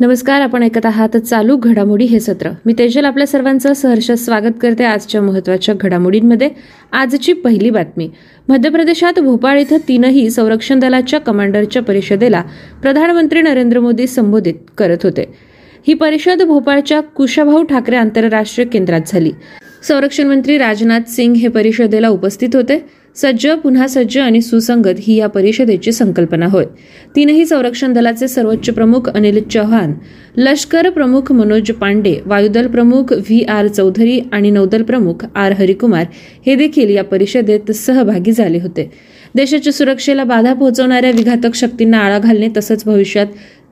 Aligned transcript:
नमस्कार 0.00 0.40
आपण 0.40 0.62
ऐकत 0.62 0.86
आहात 0.86 1.16
चालू 1.16 1.56
घडामोडी 1.56 2.04
हे 2.04 2.20
सत्र. 2.20 2.50
मी 2.66 2.74
तेजल 2.78 3.04
आपल्या 3.04 3.26
सर्वांचं 3.26 3.72
सहर्ष 3.72 4.10
स्वागत 4.10 4.52
करते 4.60 4.84
आजच्या 4.84 5.22
महत्त्वाच्या 5.22 5.74
घडामोडींमध्ये. 5.80 6.50
आजची 6.92 7.32
पहिली 7.32 7.70
बातमी. 7.70 8.10
मध्य 8.48 8.70
प्रदेशात 8.70 9.20
भोपाळ 9.20 9.60
इथं 9.60 9.76
तीनही 9.88 10.30
संरक्षण 10.30 10.78
दलाच्या 10.78 11.20
कमांडरच्या 11.20 11.82
परिषदेला 11.82 12.42
प्रधानमंत्री 12.82 13.42
नरेंद्र 13.42 13.80
मोदी 13.80 14.06
संबोधित 14.06 14.54
करत 14.78 14.98
होते. 15.02 15.34
ही 15.88 15.94
परिषद 15.94 16.42
भोपाळच्या 16.42 17.00
कुशाभाऊ 17.00 17.62
ठाकरे 17.62 17.96
आंतरराष्ट्रीय 17.96 18.66
केंद्रात 18.68 19.00
झाली. 19.06 19.32
संरक्षण 19.88 20.26
मंत्री 20.26 20.58
राजनाथ 20.58 21.00
सिंग 21.08 21.34
हे 21.34 21.48
परिषदेला 21.48 22.08
उपस्थित 22.08 22.48
होते. 22.54 22.99
सज्ज 23.16 23.46
पुन्हा 23.62 23.86
सज्ज 23.86 24.18
आणि 24.18 24.40
सुसंगत 24.40 24.98
ही 24.98 25.14
या 25.16 25.26
परिषदेची 25.26 25.92
संकल्पना 25.92 26.46
होय. 26.46 26.64
तीनही 27.16 27.44
संरक्षण 27.46 27.92
दलाचे 27.92 28.28
सर्वोच्च 28.28 28.70
प्रमुख 28.70 29.08
अनिल 29.08 29.42
चौहान 29.42 29.92
लष्कर 30.36 30.88
प्रमुख 30.90 31.32
मनोज 31.32 31.70
पांडे 31.70 32.14
वायुदल 32.26 32.66
प्रमुख 32.66 33.12
व्ही 33.12 33.42
आर 33.42 33.66
चौधरी 33.66 34.20
आणि 34.32 34.50
नौदल 34.50 34.82
प्रमुख 34.82 35.24
आर 35.34 35.52
हरिकुमार 35.52 36.06
हे 36.46 36.54
देखील 36.54 36.90
या 36.90 37.04
परिषदेत 37.04 37.70
सहभागी 37.70 38.32
झाले 38.32 38.58
होते. 38.58 38.90
देशाच्या 39.34 39.72
सुरक्षेला 39.72 40.24
बाधा 40.24 40.52
पोहोचवणाऱ्या 40.54 41.10
विघातक 41.10 41.54
शक्तींना 41.54 41.98
आळा 41.98 42.18
घालणे 42.18 42.48
तसंच 42.56 42.84
भविष्यात 42.86 43.26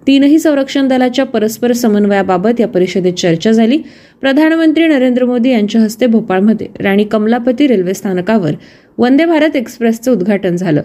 तीनही 0.06 0.38
संरक्षण 0.38 0.88
दलाच्या 0.88 1.24
परस्पर 1.26 1.72
समन्वयाबाबत 1.72 2.60
या 2.60 2.68
परिषदेत 2.68 3.12
चर्चा 3.12 3.52
झाली. 3.52 3.78
प्रधानमंत्री 4.20 4.86
नरेंद्र 4.86 5.24
मोदी 5.24 5.50
यांच्या 5.50 5.80
हस्ते 5.80 6.06
भोपाळमध्ये 6.06 6.66
राणी 6.80 7.04
कमलापती 7.04 7.66
रेल्वे 7.66 7.94
स्थानकावर 7.94 8.52
वंदे 8.98 9.24
भारत 9.24 9.56
एक्सप्रेसचं 9.56 10.12
उद्घाटन 10.12 10.56
झालं. 10.56 10.82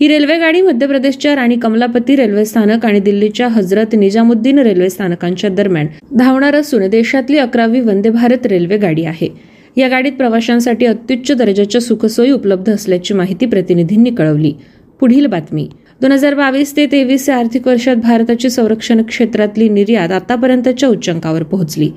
ही 0.00 0.08
रेल्वेगाडी 0.08 0.60
मध्य 0.62 0.86
प्रदेशच्या 0.86 1.34
राणी 1.36 1.56
कमलापती 1.56 2.16
रेल्वे 2.16 2.44
स्थानक 2.44 2.86
आणि 2.86 3.00
दिल्लीच्या 3.00 3.48
हजरत 3.48 3.94
निजामुद्दीन 3.94 4.58
रेल्वे 4.58 4.90
स्थानकांच्या 4.90 5.50
दरम्यान 5.50 5.86
धावणार 6.18 6.54
असून 6.54 6.88
देशातली 6.88 7.38
अकरावी 7.38 7.80
वंदे 7.80 8.10
भारत 8.10 8.46
रेल्वे 8.46 8.76
गाडी 8.76 9.04
आहे. 9.04 9.28
या 9.76 9.88
गाडीत 9.88 10.12
प्रवाशांसाठी 10.12 10.86
अत्युच्च 10.86 11.32
दर्जाच्या 11.32 11.80
सुखसोयी 11.80 12.30
उपलब्ध 12.30 12.72
असल्याची 12.72 13.14
माहिती 13.14 13.46
प्रतिनिधींनी 13.46 14.10
कळवली. 14.10 14.52
पुढील 15.00 15.26
बातमी. 15.26 15.68
दोन 16.00 16.12
हजार 16.12 16.34
बावीस 16.34 16.76
ते 16.76 16.86
तेवीस 16.86 17.28
या 17.28 17.36
आर्थिक 17.36 17.66
वर्षात 17.66 17.96
भारताची 17.96 18.50
संरक्षण 18.50 19.02
क्षेत्रातली 19.02 19.68
निर्यात 19.68 20.12
आतापर्यंतच्या 20.12 20.88
उच्चांकावर 20.88 21.42
पोहोचली. 21.42 21.90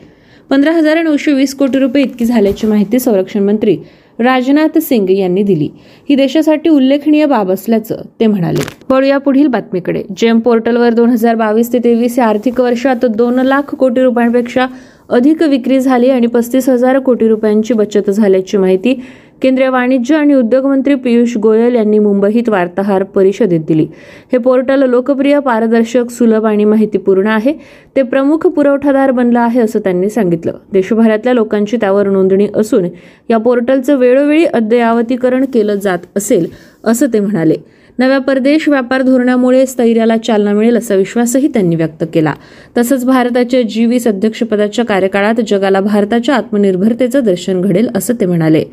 पंधरा 0.50 0.72
हजार 0.72 1.02
नऊशे 1.04 1.34
वीस 1.34 1.56
कोटी 1.56 1.80
रुपये 1.80 2.04
इतकी 2.04 2.26
झाल्याची 2.26 2.68
माहिती 2.68 3.00
संरक्षण 3.00 3.40
मंत्री 3.40 3.78
राजनाथ 4.20 4.78
सिंग 4.80 5.10
यांनी 5.10 5.44
दिली. 5.44 5.70
ही 6.10 6.16
देशासाठी 6.16 6.70
उल्लेखनीय 6.70 7.26
बाब 7.26 7.52
असल्याचं 7.52 8.02
ते 8.20 8.28
म्हणाले. 8.28 8.62
वळूया 8.90 9.18
पुढील 9.18 9.48
बातमीकडे. 9.48 10.04
जेम 10.18 10.40
पोर्टलवर 10.40 10.94
दोन 10.94 11.10
हजार 11.10 11.36
बावीस 11.36 11.74
ते 11.74 11.80
तेवीस 11.84 12.18
या 12.20 12.26
आर्थिक 12.26 12.60
वर्षात 12.62 13.06
दोन 13.06 13.40
लाख 13.40 13.76
कोटी 13.76 14.02
रुपयांपेक्षा 14.02 14.68
अधिक 15.10 15.42
विक्री 15.44 15.80
झाली 15.80 16.10
आणि 16.10 16.28
पस्तीस 16.28 16.68
हजार 16.70 17.00
कोटी 17.00 17.28
रुपयांची 17.28 17.74
बचत 17.74 18.10
झाल्याची 18.10 18.58
माहिती 18.58 18.94
केंद्रीय 19.42 19.70
वाणिज्य 19.70 20.16
आणि 20.16 20.34
उद्योग 20.34 20.66
मंत्री 20.66 20.96
पियुष 20.96 21.38
गोयल 21.38 21.76
यांनी 21.76 22.00
मुंबईत 22.00 22.50
वार्ताहर 22.50 23.04
परिषदेत 23.04 23.60
दिली. 23.68 23.88
हे 24.32 24.38
पोर्टल 24.38 24.90
लोकप्रिय 24.90 25.40
पारदर्शक 25.40 26.10
सुलभ 26.10 26.46
आणि 26.46 26.66
माहितीपूर्ण 26.66 27.28
आहे. 27.28 27.54
ते 27.96 28.02
प्रमुख 28.02 28.48
पुरवठादार 28.48 29.12
बनलं 29.12 29.40
आहे 29.40 29.62
असं 29.62 29.80
त्यांनी 29.80 30.10
सांगितलं. 30.10 30.54
देशभरातल्या 30.74 31.34
लोकांची 31.34 31.78
त्यावर 31.78 32.10
नोंदणी 32.10 32.48
असून 32.56 32.86
या 33.30 33.38
पोर्टलचं 33.38 33.96
वेळोवेळी 33.96 34.46
अद्ययावतीकरण 34.46 35.46
केलं 35.46 35.76
जात 35.76 36.00
असेल 36.16 36.48
असं 36.84 37.06
ते 37.14 37.20
म्हणाले. 37.20 37.56
नव्या 38.00 38.20
परदेश 38.20 38.70
व्यापार 38.70 39.02
धोरणामुळे 39.02 39.66
स्थैर्याला 39.66 40.18
चालना 40.18 40.54
मिळेल 40.54 40.78
असा 40.78 40.96
विश्वासही 40.96 41.48
त्यांनी 41.48 41.76
व्यक्त 41.76 42.04
केला. 42.14 42.34
तसंच 42.78 43.06
भारताच्या 43.06 43.62
जी 43.62 43.86
वीस 43.86 44.08
अध्यक्षपदाच्या 44.08 44.86
कार्यकाळात 44.86 45.42
जगाला 45.48 45.80
भारताच्या 45.80 46.36
आत्मनिर्भरतेचं 46.36 47.24
दर्शन 47.24 47.62
घडेल 47.62 47.90
असं 47.96 48.14
ते 48.22 48.26
म्हणाले. 48.26 48.64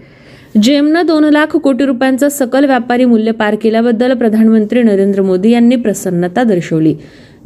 जेमनं 0.63 1.07
दोन 1.07 1.25
लाख 1.25 1.57
कोटी 1.57 1.85
रुपयांचं 1.85 2.29
सकल 2.29 2.65
व्यापारी 2.65 3.05
मूल्य 3.05 3.33
पार 3.33 3.55
केल्याबद्दल 3.63 4.13
प्रधानमंत्री 4.15 4.83
नरेंद्र 4.83 5.23
मोदी 5.23 5.51
यांनी 5.51 5.77
प्रसन्नता 5.77 6.43
दर्शवली. 6.43 6.95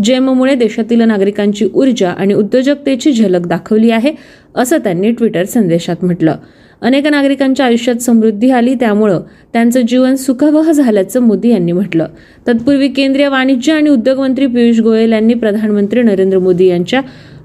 जेममुळे 0.05 0.55
देशातील 0.55 1.03
नागरिकांची 1.03 1.69
ऊर्जा 1.75 2.11
आणि 2.11 2.35
उद्योजकतेची 2.35 3.13
झलक 3.13 3.47
दाखवली 3.47 3.91
आहे 3.91 4.13
असं 4.55 4.79
त्यांनी 4.85 5.11
ट्विटर 5.11 5.45
संदेशात 5.45 6.05
म्हटलं. 6.05 6.37
अनेक 6.83 7.07
नागरिकांच्या 7.07 7.67
आयुष्यात 7.67 8.03
समृद्धी 8.03 8.51
आली 8.51 8.75
त्यामुळं 8.75 9.21
त्यांचं 9.53 9.81
जीवन 9.81 10.15
सुखवह 10.17 10.71
झाल्याचं 10.73 11.23
मोदी 11.23 11.51
यांनी 11.51 11.73
म्हटलं. 11.73 12.07
तत्पूर्वी 12.49 12.89
केंद्रीय 12.89 13.29
वाणिज्य 13.29 13.73
आणि 13.73 13.91
उद्योग 13.91 14.19
मंत्री 14.19 14.47
पियुष 14.47 14.81
गोयल 14.81 15.13
यांनी 15.13 15.35
प्रधानमंत्री 15.35 16.03
नरेंद्र 16.03 16.39
मोदी 16.39 16.67
यांच्या 16.67 17.01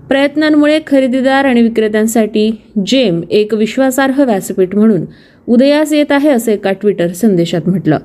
प्रयत्नांमुळे 0.10 0.80
खरेदीदार 0.88 1.46
आणि 1.46 1.62
विक्रेत्यांसाठी 1.62 2.50
जेम 2.86 3.22
एक 3.30 3.54
विश्वासार्ह 3.54 4.24
व्यासपीठ 4.24 4.76
म्हणून 4.76 5.06
उदयास 5.48 5.94
येत 5.94 6.12
आहे 6.12 6.30
असं 6.30 6.52
एका 6.52 6.72
ट्विटर 6.72 7.08
संदेशात 7.08 7.62
म्हटलं. 7.68 7.98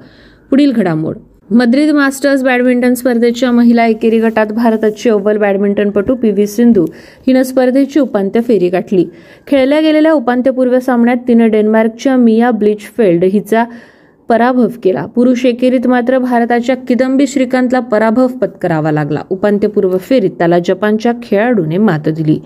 पुढील 0.50 0.72
घडामोड. 0.72 1.16
मद्रिद 1.50 1.90
मास्टर्स 1.90 2.42
बॅडमिंटन 2.42 2.94
स्पर्धेच्या 2.94 3.50
महिला 3.50 3.86
एकेरी 3.86 4.18
गटात 4.18 4.46
भारताची 4.46 5.08
अव्वल 5.10 5.36
बॅडमिंटनपटू 5.36 6.14
पी 6.14 6.30
व्ही 6.30 6.46
सिंधू 6.46 6.86
हिनं 7.26 7.42
स्पर्धेची 7.42 8.00
उपांत्य 8.00 8.40
फेरी 8.40 8.68
गाठली. 8.68 9.06
खेळल्या 9.46 9.80
गेलेल्या 9.80 10.12
उपांत्यपूर्व 10.12 10.78
सामन्यात 10.80 11.16
तिनं 11.28 11.50
डेन्मार्कच्या 11.50 12.16
मिया 12.16 12.50
ब्लिचफेल्ड 12.50 13.24
हिचा 13.24 13.64
पराभव 14.28 14.68
केला. 14.84 15.06
पुरुष 15.06 15.46
एकेरीत 15.46 15.86
मात्र 15.86 16.18
भारताच्या 16.18 16.76
किदंबी 16.76 17.26
श्रीकांतला 17.26 17.80
पराभव 17.80 18.26
पत्करावा 18.26 18.92
लागला. 18.92 19.20
उपांत्यपूर्व 19.30 19.96
फेरीत 19.96 20.30
त्याला 20.30 20.58
जपानच्या 20.58 21.12
खेळाडूने 21.22 21.78
मात 21.78 22.08
दिली. 22.08 22.40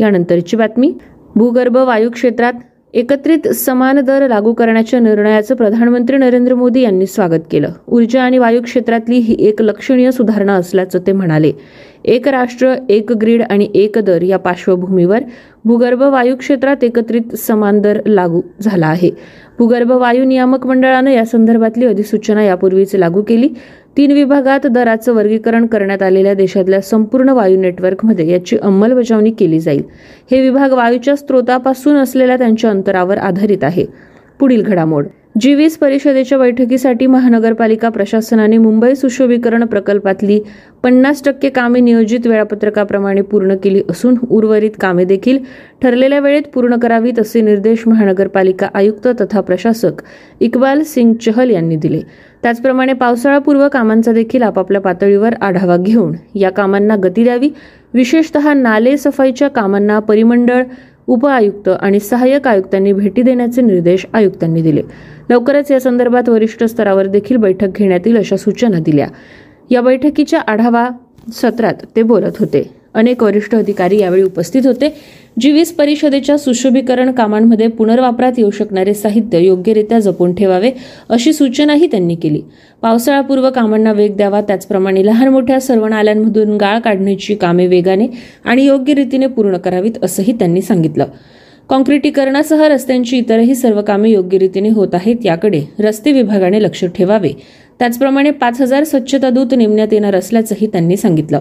यानंतरची 0.00 0.56
बातमी 0.56 0.98
भूगर्भ 1.34 1.76
वायू 1.76 2.10
क्षेत्रात 2.10 2.52
एकत्रित 2.94 3.48
समान 3.48 4.00
दर 4.00 4.28
लागू 4.28 4.52
करण्याच्या 4.52 5.00
निर्णयाचं 5.00 5.54
प्रधानमंत्री 5.54 6.16
नरेंद्र 6.16 6.54
मोदी 6.54 6.80
यांनी 6.80 7.06
स्वागत 7.06 7.40
केलं. 7.50 7.68
ऊर्जा 7.88 8.22
आणि 8.22 8.38
वायू 8.38 8.62
क्षेत्रातली 8.62 9.16
ही 9.16 9.36
एक 9.38 9.62
लक्षणीय 9.62 10.10
सुधारणा 10.10 10.52
असल्याचं 10.52 10.98
ते 11.06 11.12
म्हणाले. 11.12 11.52
एक 12.04 12.28
राष्ट्र 12.28 12.74
एक 12.88 13.12
ग्रीड 13.12 13.42
आणि 13.50 13.68
एक 13.74 13.98
दर 13.98 14.22
या 14.22 14.38
पार्श्वभूमीवर 14.38 15.18
भूगर्भ 15.64 16.02
वायू 16.02 16.36
क्षेत्रात 16.36 16.84
एकत्रित 16.84 17.34
समान 17.34 17.80
दर 17.80 18.00
लागू 18.06 18.40
झाला 18.60 18.86
आहे. 18.86 19.10
भूगर्भ 19.58 19.90
वायू 19.90 20.24
नियामक 20.24 20.66
मंडळानं 20.66 21.10
या 21.10 21.24
संदर्भातली 21.24 21.86
अधिसूचना 21.86 22.42
यापूर्वीच 22.42 22.94
लागू 22.96 23.22
केली. 23.22 23.48
तीन 24.00 24.12
विभागात 24.12 24.66
दराचं 24.66 25.12
वर्गीकरण 25.12 25.66
करण्यात 25.66 26.02
आलेल्या 26.02 26.34
देशातल्या 26.34 26.80
संपूर्ण 26.80 27.28
वायू 27.28 27.60
नेटवर्कमध्ये 27.60 28.30
याची 28.30 28.56
अंमलबजावणी 28.56 29.30
केली 29.30 29.60
जाईल. 29.60 29.82
हे 30.30 30.40
विभाग 30.40 30.72
वायूच्या 30.72 31.16
स्त्रोतापासून 31.16 31.96
असलेल्या 31.96 32.38
त्यांच्या 32.38 32.70
अंतरावर 32.70 33.18
आधारित 33.18 33.64
आहे. 33.64 33.86
पुढील 34.38 34.62
घडामोड. 34.62 35.06
जी 35.34 35.54
वीस 35.54 35.76
परिषदेच्या 35.78 36.38
बैठकीसाठी 36.38 37.06
महानगरपालिका 37.06 37.88
प्रशासनाने 37.88 38.56
मुंबई 38.58 38.94
सुशोभीकरण 38.94 39.64
प्रकल्पातली 39.64 40.38
पन्नास 40.82 41.22
टक्के 41.24 41.48
कामे 41.48 41.80
नियोजित 41.80 42.26
वेळापत्रकाप्रमाणे 42.26 43.20
पूर्ण 43.20 43.56
केली 43.62 43.82
असून 43.90 44.16
उर्वरित 44.30 44.70
कामे 44.80 45.04
देखील 45.04 45.38
ठरलेल्या 45.82 46.18
वेळेत 46.20 46.48
पूर्ण 46.54 46.78
करावीत 46.78 47.18
असे 47.18 47.40
निर्देश 47.40 47.86
महानगरपालिका 47.86 48.68
आयुक्त 48.74 49.08
तथा 49.20 49.40
प्रशासक 49.40 50.02
इक्बाल 50.40 50.82
सिंग 50.82 51.14
चहल 51.14 51.50
यांनी 51.50 51.76
दिले. 51.76 52.00
त्याचप्रमाणे 52.42 52.92
पावसाळापूर्व 52.92 53.68
कामांचा 53.68 54.12
देखील 54.12 54.42
आपापल्या 54.42 54.80
पातळीवर 54.80 55.34
आढावा 55.40 55.76
घेऊन 55.76 56.14
या 56.34 56.50
कामांना 56.50 56.96
गती 56.96 57.24
द्यावी. 57.24 57.50
विशेषतः 57.94 58.52
नाले 58.54 58.96
सफाईच्या 58.96 59.48
कामांना 59.48 59.98
परिमंडळ 59.98 60.62
उपआयुक्त 61.10 61.68
आणि 61.68 62.00
सहाय्यक 62.00 62.48
आयुक्तांनी 62.48 62.92
भेटी 62.92 63.22
देण्याचे 63.22 63.62
निर्देश 63.62 64.06
आयुक्तांनी 64.12 64.62
दिले. 64.62 64.82
लवकरच 65.30 65.70
या 65.70 65.80
संदर्भात 65.80 66.28
वरिष्ठ 66.28 66.64
स्तरावर 66.64 67.06
देखील 67.06 67.36
बैठक 67.36 67.68
घेण्यात 67.76 68.00
येईल 68.06 68.18
अशा 68.18 68.36
सूचना 68.36 68.78
दिल्या. 68.78 69.08
या 69.70 69.80
बैठकीच्या 69.80 70.40
आढावा 70.40 70.88
सत्रात 71.32 71.74
ते 71.96 72.02
बोलत 72.02 72.38
होते. 72.38 72.79
अनेक 72.94 73.22
वरिष्ठ 73.22 73.54
अधिकारी 73.54 73.98
यावेळी 73.98 74.22
उपस्थित 74.22 74.66
होते. 74.66 74.94
जी 75.40 75.52
वीस 75.52 75.72
परिषदेच्या 75.72 76.38
सुशोभीकरण 76.38 77.12
कामांमध्ये 77.12 77.66
पुनर्वापरात 77.66 78.32
येऊ 78.38 78.50
शकणारे 78.50 78.94
साहित्य 78.94 79.38
योग्यरित्या 79.38 79.98
जपून 79.98 80.34
ठेवावे 80.34 80.70
अशी 81.08 81.32
सूचनाही 81.32 81.86
त्यांनी 81.86 82.14
केली. 82.14 82.42
पावसाळापूर्व 82.82 83.50
कामांना 83.50 83.92
वेग 83.92 84.16
द्यावा 84.16 84.40
त्याचप्रमाणे 84.40 85.06
लहान 85.06 85.28
मोठ्या 85.28 85.60
सर्व 85.60 85.86
नाल्यांमधून 85.86 86.56
गाळ 86.56 86.78
काढण्याची 86.78 87.34
कामे 87.34 87.66
वेगाने 87.66 88.06
आणि 88.44 88.64
योग्य 88.64 88.94
रीतीने 88.94 89.26
पूर्ण 89.26 89.56
करावीत 89.56 89.92
असंही 90.02 90.32
त्यांनी 90.32 90.62
सांगितलं. 90.62 91.06
कॉन्क्रिटीकरणासह 91.68 92.64
रस्त्यांची 92.64 93.18
इतरही 93.18 93.54
सर्व 93.54 93.82
कामे 93.82 94.10
योग्य 94.10 94.38
रीतीने 94.38 94.68
होत 94.68 94.88
आहेत 94.92 95.16
याकडे 95.24 95.62
रस्ते 95.78 96.12
विभागाने 96.12 96.62
लक्ष 96.62 96.84
ठेवावे. 96.84 97.30
त्याचप्रमाणे 97.78 98.30
पाच 98.30 98.60
हजार 98.60 98.84
स्वच्छता 98.84 99.30
दूत 99.30 99.54
नेमण्यात 99.56 99.92
येणार 99.92 100.14
असल्याचंही 100.14 100.66
त्यांनी 100.66 100.96
सांगितलं. 100.96 101.40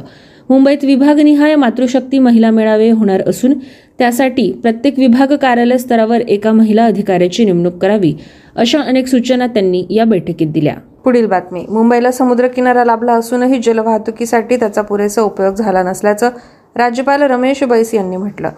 मुंबईत 0.49 0.83
विभागनिहाय 0.83 1.55
मातृशक्ती 1.55 2.19
महिला 2.19 2.51
मेळावे 2.51 2.89
होणार 2.91 3.21
असून 3.27 3.53
त्यासाठी 3.99 4.51
प्रत्येक 4.51 4.99
विभाग 4.99 5.35
कार्यालय 5.35 5.77
स्तरावर 5.77 6.21
एका 6.21 6.51
महिला 6.51 6.85
अधिकाऱ्याची 6.85 7.45
नेमणूक 7.45 7.77
करावी 7.77 8.13
अशा 8.55 8.79
अनेक 8.79 9.07
सूचना 9.07 9.47
त्यांनी 9.47 9.85
या 9.89 10.05
बैठकीत 10.05 10.47
दिल्या. 10.47 10.73
पुढील 11.03 11.25
बातमी. 11.25 11.65
मुंबईला 11.69 12.11
समुद्रकिनारा 12.11 12.85
लाभला 12.85 13.13
असूनही 13.13 13.59
जलवाहतुकीसाठी 13.59 14.55
त्याचा 14.55 14.81
पुरेसा 14.81 15.21
उपयोग 15.21 15.55
झाला 15.55 15.83
नसल्याचं 15.83 16.29
राज्यपाल 16.75 17.21
रमेश 17.21 17.63
बैस 17.63 17.93
यांनी 17.93 18.17
म्हटलं. 18.17 18.49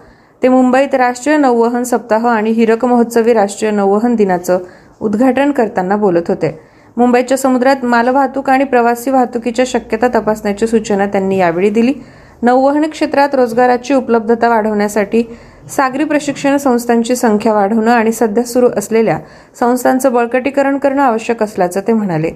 ते 0.42 0.48
मुंबईत 0.48 0.94
राष्ट्रीय 0.94 1.36
नौवहन 1.36 1.82
सप्ताह 1.82 2.26
आणि 2.26 2.50
हिरक 2.50 2.84
महोत्सवी 2.84 3.32
राष्ट्रीय 3.32 3.70
नौवहन 3.70 4.14
दिनाचं 4.14 4.58
उद्घाटन 5.00 5.50
करताना 5.50 5.96
बोलत 5.96 6.28
होते. 6.28 6.71
मुंबईच्या 6.96 7.36
समुद्रात 7.36 7.84
मालवाहतूक 7.84 8.50
आणि 8.50 8.64
प्रवासी 8.64 9.10
वाहतुकीच्या 9.10 9.64
शक्यता 9.68 10.08
तपासण्याची 10.08 10.66
सूचना 10.66 11.06
त्यांनी 11.06 11.38
यावेळी 11.38 11.70
दिली. 11.70 11.92
नौवहन 12.42 12.88
क्षेत्रात 12.90 13.34
रोजगाराची 13.34 13.94
उपलब्धता 13.94 14.48
वाढवण्यासाठी 14.48 15.22
सागरी 15.76 16.04
प्रशिक्षण 16.04 16.56
संस्थांची 16.56 17.16
संख्या 17.16 17.52
वाढवणं 17.52 17.90
आणि 17.90 18.12
सध्या 18.12 18.44
सुरू 18.44 18.68
असलेल्या 18.76 19.18
संस्थांचं 19.60 20.12
बळकटीकरण 20.12 20.78
करणं 20.78 21.02
आवश्यक 21.02 21.42
असल्याचं 21.42 21.80
ते 21.80 21.92
म्हणाले. 21.92 22.30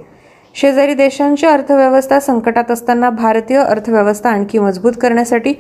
शेजारी 0.56 0.94
देशांची 0.94 1.46
अर्थव्यवस्था 1.46 2.18
संकटात 2.20 2.70
असताना 2.70 3.08
भारतीय 3.10 3.58
अर्थव्यवस्था 3.58 4.30
आणखी 4.30 4.58
मजबूत 4.58 4.92
करण्यासाठी 5.00 5.52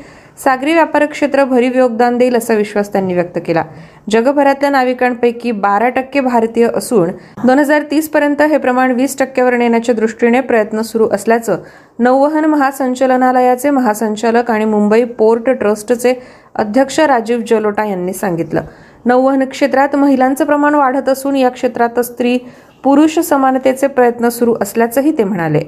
सागरी 0.44 0.72
व्यापार 0.74 1.04
क्षेत्र 1.06 1.44
भरीव 1.44 1.76
योगदान 1.76 2.16
देईल 2.18 2.36
असा 2.36 2.54
विश्वास 2.54 2.92
त्यांनी 2.92 3.14
व्यक्त 3.14 3.38
केला. 3.46 3.64
जगभरातल्या 4.10 4.70
नाविकांपैकी 4.70 5.52
बारा 5.52 5.88
टक्के 5.88 6.20
भारतीय 6.20 6.68
असून 6.74 7.10
दोन 7.46 7.58
हजार 7.58 7.82
तीस 7.90 8.08
पर्यंत 8.10 8.42
हे 8.42 8.58
प्रमाण 8.58 8.92
वीस 8.92 9.18
टक्क्यावर 9.18 9.56
नेण्याच्या 9.56 9.94
दृष्टीने 9.94 10.40
प्रयत्न 10.40 10.82
सुरू 10.82 11.08
असल्याचं 11.12 11.58
नौवहन 11.98 12.44
महासंचालनालयाचे 12.44 13.70
महासंचालक 13.70 14.50
आणि 14.50 14.64
मुंबई 14.64 15.04
पोर्ट 15.18 15.50
ट्रस्टचे 15.50 16.14
अध्यक्ष 16.54 17.00
राजीव 17.00 17.40
जलोटा 17.48 17.84
यांनी 17.84 18.12
सांगितलं. 18.12 18.62
नौवहन 19.06 19.44
क्षेत्रात 19.44 19.96
महिलांचं 19.96 20.44
प्रमाण 20.44 20.74
वाढत 20.74 21.08
असून 21.08 21.36
या 21.36 21.48
क्षेत्रात 21.48 22.00
स्त्री 22.00 22.38
पुरुष 22.84 23.18
समानतेचे 23.18 23.86
प्रयत्न 23.86 24.28
सुरू 24.28 24.54
असल्याचंही 24.62 25.18
ते 25.18 25.24
म्हणाले. 25.24 25.60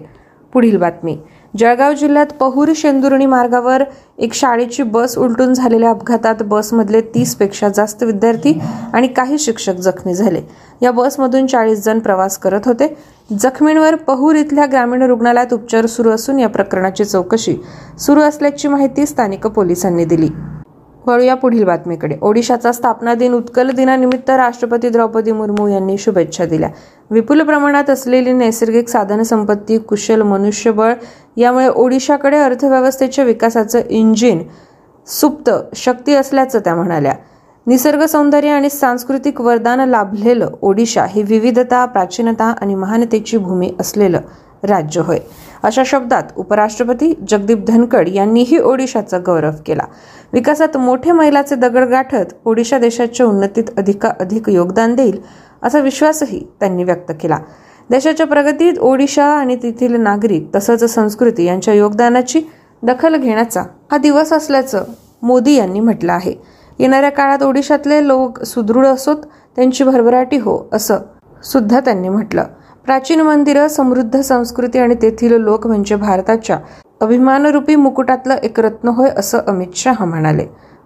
पुढील 0.52 0.76
बातमी. 0.76 1.16
जळगाव 1.58 1.92
जिल्ह्यात 1.92 2.26
पहूर 2.26 2.68
शेंदुर्णी 2.76 3.26
मार्गावर 3.26 3.82
एक 4.18 4.34
शाळेची 4.34 4.82
बस 4.82 5.16
उलटून 5.18 5.52
झालेल्या 5.54 5.90
अपघातात 5.90 6.42
बसमधले 6.42 7.00
तीसपेक्षा 7.14 7.68
जास्त 7.68 8.02
विद्यार्थी 8.02 8.52
आणि 8.92 9.06
काही 9.06 9.38
शिक्षक 9.38 9.72
जखमी 9.72 10.14
झाले. 10.14 10.40
या 10.82 10.90
बसमधून 10.90 11.46
चाळीस 11.46 11.84
जण 11.84 11.98
प्रवास 11.98 12.38
करत 12.38 12.66
होते. 12.66 12.96
जखमींवर 13.38 13.94
पहूर 13.94 14.34
इथल्या 14.34 14.66
ग्रामीण 14.66 15.02
रुग्णालयात 15.02 15.54
उपचार 15.54 15.86
सुरू 15.86 16.10
असून 16.10 16.38
या 16.38 16.48
प्रकरणाची 16.48 17.04
चौकशी 17.04 17.56
सुरू 17.98 18.20
असल्याची 18.20 18.68
माहिती 18.68 19.06
स्थानिक 19.06 19.46
पोलिसांनी 19.46 20.04
दिली. 20.04 20.28
वळूया 21.08 21.34
पुढील 21.34 21.64
बातमीकडे. 21.64 22.16
ओडिशाचा 22.22 22.72
स्थापना 22.72 23.14
दिन 23.14 23.34
उत्कल 23.34 23.70
दिनानिमित्त 23.70 24.30
राष्ट्रपती 24.30 24.88
द्रौपदी 24.88 25.32
मुर्मू 25.32 25.66
यांनी 25.68 25.96
शुभेच्छा 25.98 26.44
दिल्या. 26.44 26.68
विपुल 27.10 27.42
प्रमाणात 27.42 27.90
असलेली 27.90 28.32
नैसर्गिक 28.32 28.88
साधनसंपत्ती 28.88 29.78
कुशल 29.78 30.22
मनुष्यबळ 30.22 30.92
यामुळे 31.36 31.68
ओडिशाकडे 31.68 32.38
अर्थव्यवस्थेच्या 32.38 33.24
विकासाचं 33.24 33.80
इंजिन 33.88 34.42
सुप्त 35.06 35.50
शक्ती 35.76 36.14
असल्याचं 36.14 36.58
त्या 36.58 36.74
म्हणाल्या. 36.74 37.12
निसर्ग 37.66 38.04
सौंदर्य 38.04 38.48
आणि 38.48 38.68
सांस्कृतिक 38.70 39.40
वरदान 39.40 39.80
लाभलेलं 39.80 40.50
ओडिशा 40.62 41.04
ही 41.08 41.22
विविधता 41.22 41.84
प्राचीनता 41.84 42.44
आणि 42.62 42.74
महानतेची 42.74 43.36
भूमी 43.36 43.70
असलेलं 43.80 44.20
राज्य 44.62 45.00
होय. 45.00 45.18
अशा 45.62 45.82
शब्दात 45.86 46.22
उपराष्ट्रपती 46.36 47.12
जगदीप 47.28 47.64
धनखड 47.66 48.08
यांनीही 48.08 48.58
ओडिशाचा 48.58 49.18
गौरव 49.18 49.52
केला. 49.66 49.84
विकासात 50.32 50.76
मोठे 50.76 51.12
मैलाचे 51.12 51.54
दगड 51.54 51.84
गाठत 51.84 52.34
ओडिशा 52.44 52.78
देशाच्या 52.78 53.26
उन्नतीत 53.26 53.70
अधिकाधिक 53.76 54.48
योगदान 54.48 54.94
देईल 54.94 55.20
असा 55.62 55.78
विश्वासही 55.78 56.44
त्यांनी 56.60 56.84
व्यक्त 56.84 57.12
केला. 57.20 57.38
देशाच्या 57.90 58.26
प्रगतीत 58.26 58.78
ओडिशा 58.78 59.24
आणि 59.24 59.56
तेथील 59.56 60.00
नागरिक 60.00 60.50
तसंच 60.54 60.84
संस्कृती 60.84 61.44
यांच्या 61.44 61.74
योगदानाची 61.74 62.42
दखल 62.82 63.16
घेण्याचा 63.16 63.62
हा 63.90 63.96
दिवस 63.96 64.32
असल्याचं 64.32 64.84
मोदी 65.22 65.54
यांनी 65.54 65.80
म्हटलं 65.80 66.12
आहे. 66.12 66.34
येणाऱ्या 66.78 67.10
काळात 67.10 67.42
ओडिशातले 67.42 68.06
लोक 68.08 68.42
सुदृढ 68.42 68.86
असोत 68.86 69.24
त्यांची 69.56 69.84
भरभराटी 69.84 70.36
हो 70.36 70.58
असं 70.72 70.98
सुद्धा 71.44 71.80
त्यांनी 71.80 72.08
म्हटलं. 72.08 72.44
प्राचीन 72.88 73.20
मंदिरं 73.20 73.66
समृद्ध 73.68 74.20
संस्कृती 74.20 74.78
आणि 74.78 74.94
तेथील 75.02 75.32
लोक 75.40 75.66
म्हणजे 75.66 75.96
भारताच्या 75.96 76.56
अभिमानरूपी 77.00 77.74
मुकुटातलं 77.76 78.36
एक 78.42 78.60
रत्न 78.60 78.88
होय 78.88 79.10
असं 79.18 79.40
अमित 79.46 79.76
शहा 79.76 80.04
म्हणाले. 80.04 80.44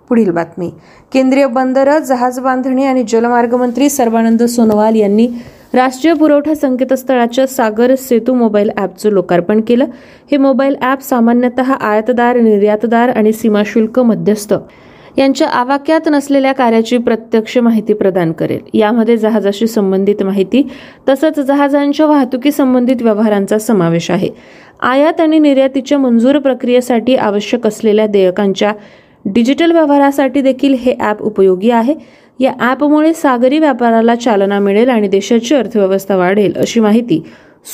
पुढील 0.08 0.30
बातमी. 0.30 0.70
केंद्रीय 1.12 1.46
बंदरं 1.46 1.98
जहाज 1.98 2.38
बांधणी 2.40 2.84
आणि 2.84 3.02
जलमार्ग 3.08 3.54
मंत्री 3.54 3.88
सर्वानंद 3.90 4.42
सोनोवाल 4.42 4.96
यांनी 4.96 5.28
राष्ट्रीय 5.74 6.14
पुरवठा 6.14 6.54
संकेतस्थळाच्या 6.54 7.46
सागर 7.46 7.94
सेतू 7.98 8.34
मोबाईल 8.34 8.70
ॲपचं 8.76 9.10
लोकार्पण 9.10 9.60
केलं. 9.68 9.86
हे 10.30 10.36
मोबाईल 10.36 10.76
ॲप 10.82 11.02
सामान्यतः 11.02 11.72
आयातदार 11.74 12.40
निर्यातदार 12.40 13.08
आणि 13.08 13.32
सीमाशुल्क 13.32 13.98
मध्यस्थ 14.00 14.54
यांच्या 15.18 15.48
आवाक्यात 15.48 16.08
नसलेल्या 16.08 16.52
कार्याची 16.52 16.98
प्रत्यक्ष 16.98 17.56
माहिती 17.58 17.92
प्रदान 17.92 18.32
करेल. 18.32 18.60
यामध्ये 18.74 19.16
जहाजाशी 19.16 19.66
संबंधित 19.66 20.22
माहिती 20.22 20.62
तसंच 21.08 21.38
जहाजांच्या 21.38 22.06
वाहतुकी 22.06 22.52
संबंधित 22.52 23.02
व्यवहारांचा 23.02 23.58
समावेश 23.58 24.10
आहे. 24.10 24.28
आयात 24.80 25.20
आणि 25.20 25.38
निर्यातीच्या 25.38 25.98
मंजूर 25.98 26.38
प्रक्रियेसाठी 26.38 27.14
आवश्यक 27.16 27.66
असलेल्या 27.66 28.06
देयकांच्या 28.06 28.72
डिजिटल 29.24 29.72
व्यवहारासाठी 29.72 30.40
देखील 30.40 30.74
हे 30.74 30.94
ॲप 31.00 31.22
उपयोगी 31.22 31.70
आहे. 31.70 31.94
या 32.40 32.52
ॲपमुळे 32.60 33.12
सागरी 33.12 33.58
व्यापाराला 33.58 34.14
चालना 34.14 34.58
मिळेल 34.58 34.88
आणि 34.88 35.08
देशाची 35.08 35.54
अर्थव्यवस्था 35.54 36.16
वाढेल 36.16 36.56
अशी 36.56 36.80
माहिती 36.80 37.22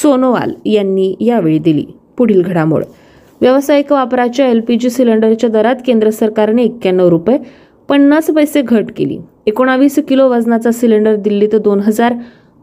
सोनोवाल 0.03 0.53
यांनी 0.67 1.15
यावेळी 1.21 1.59
दिली. 1.59 1.85
पुढील 2.19 2.43
घडामोड. 2.43 2.83
व्यावसायिक 3.41 3.93
वापराच्या 3.93 4.47
एल 4.47 4.61
पी 4.61 4.77
जी 4.77 4.91
सिलेंडरच्या 4.91 5.51
दरात 5.51 5.77
केंद्र 5.87 6.11
सरकारने 6.11 6.63
एक्क्याण्णव 6.63 7.09
रुपये 7.09 7.39
पन्नास 7.89 8.27
पैसे 8.27 8.63
घट 8.63 8.91
केली. 8.97 9.19
एकोणावीस 9.47 9.99
किलो 10.09 10.29
वजनाचा 10.29 10.71
सिलेंडर 10.71 11.17
दिल्लीत 11.17 11.55
दोन 11.55 11.81
हजार 11.81 12.15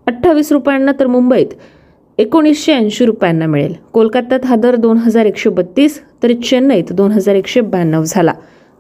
अठ्ठावीस 0.08 0.52
रुपयांना 0.52 0.92
तर 1.00 1.08
मुंबईत 1.08 1.54
एकोणीसशे 2.18 2.74
ऐंशी 2.74 3.06
रुपयांना 3.06 3.46
मिळेल. 3.46 3.74
कोलकात्यात 3.94 4.46
हा 4.46 4.56
दर 4.56 4.76
दोन 4.76 4.98
हजार 4.98 5.26
एकशे 5.26 5.50
बत्तीस 5.50 6.00
तर 6.24 6.32
चेन्नईत 6.44 6.92
दोन 6.94 7.12
हजार 7.12 7.36
एकशे 7.36 7.62
ब्याण्णव 7.62 8.04
झाला. 8.04 8.34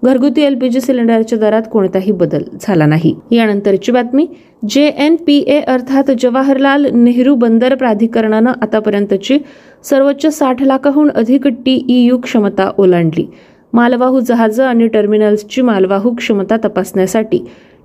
घरगुती 0.03 0.41
एलपीजी 0.41 0.81
सिलेंडरच्या 0.81 1.37
दरात 1.39 1.61
कोणताही 1.71 2.11
बदल 2.11 2.43
झाला 2.61 2.85
नाही. 2.85 3.13
यानंतरची 3.31 3.91
बातमी 3.91 4.25
जे 4.69 4.85
एन 4.87 5.15
पी 5.27 5.37
ए 5.47 5.59
अर्थात 5.61 6.11
जवाहरलाल 6.21 6.85
नेहरू 6.93 7.35
बंदर 7.35 7.75
प्राधिकरणानं 7.75 8.51
आतापर्यंतची 8.61 9.37
सर्वोच्च 9.83 10.25
साठ 10.37 10.61
लाखाहून 10.63 11.09
अधिक 11.09 11.47
टीईयू 11.47 12.17
क्षमता 12.17 12.71
ओलांडली. 12.77 13.25
मालवाहू 13.73 14.19
जहाजं 14.19 14.65
आणि 14.65 14.87
टर्मिनल्सची 14.87 15.61
मालवाहू 15.61 16.13
क्षमता 16.15 16.57
तपासण्यासाठी 16.57 17.39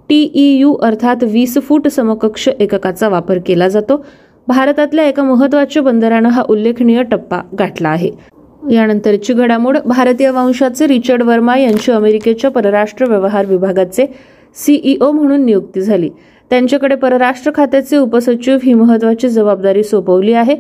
टीईयू 0.09 0.75
अर्थात 0.75 1.25
वीस 1.25 1.59
फूट 1.63 1.89
समकक्ष 1.89 2.49
एककाचा 2.49 3.09
वापर 3.09 3.39
केला 3.47 3.69
जातो. 3.69 4.05
भारतातल्या 4.49 5.05
एका 5.05 5.23
महत्त्वाच्या 5.23 5.83
बंदरानं 5.83 6.29
हा 6.29 6.43
उल्लेखनीय 6.49 7.03
टप्पा 7.03 7.41
गाठला 7.59 7.89
आहे. 7.89 8.11
यानंतरची 8.69 9.33
घडामोड 9.33 9.79
भारतीय 9.87 10.31
वंशाचे 10.31 10.87
रिचर्ड 10.87 11.23
वर्मा 11.23 11.57
यांची 11.57 11.93
अमेरिकेच्या 11.93 12.51
परराष्ट्र 12.51 13.07
व्यवहार 13.07 13.47
विभागाचे 13.47 14.07
सीईओ 14.57 15.11
म्हणून 15.13 15.45
नियुक्ती 15.45 15.81
झाली. 15.81 16.11
त्यांच्याकडे 16.51 16.95
परराष्ट्र 16.95 17.51
खात्याचे 17.55 17.97
उपसचिव 17.97 18.59
ही 18.63 18.75
महत्वाची 18.75 19.29
जबाबदारी 19.29 19.83
सोपवली 19.83 20.33
आहे. 20.33 20.57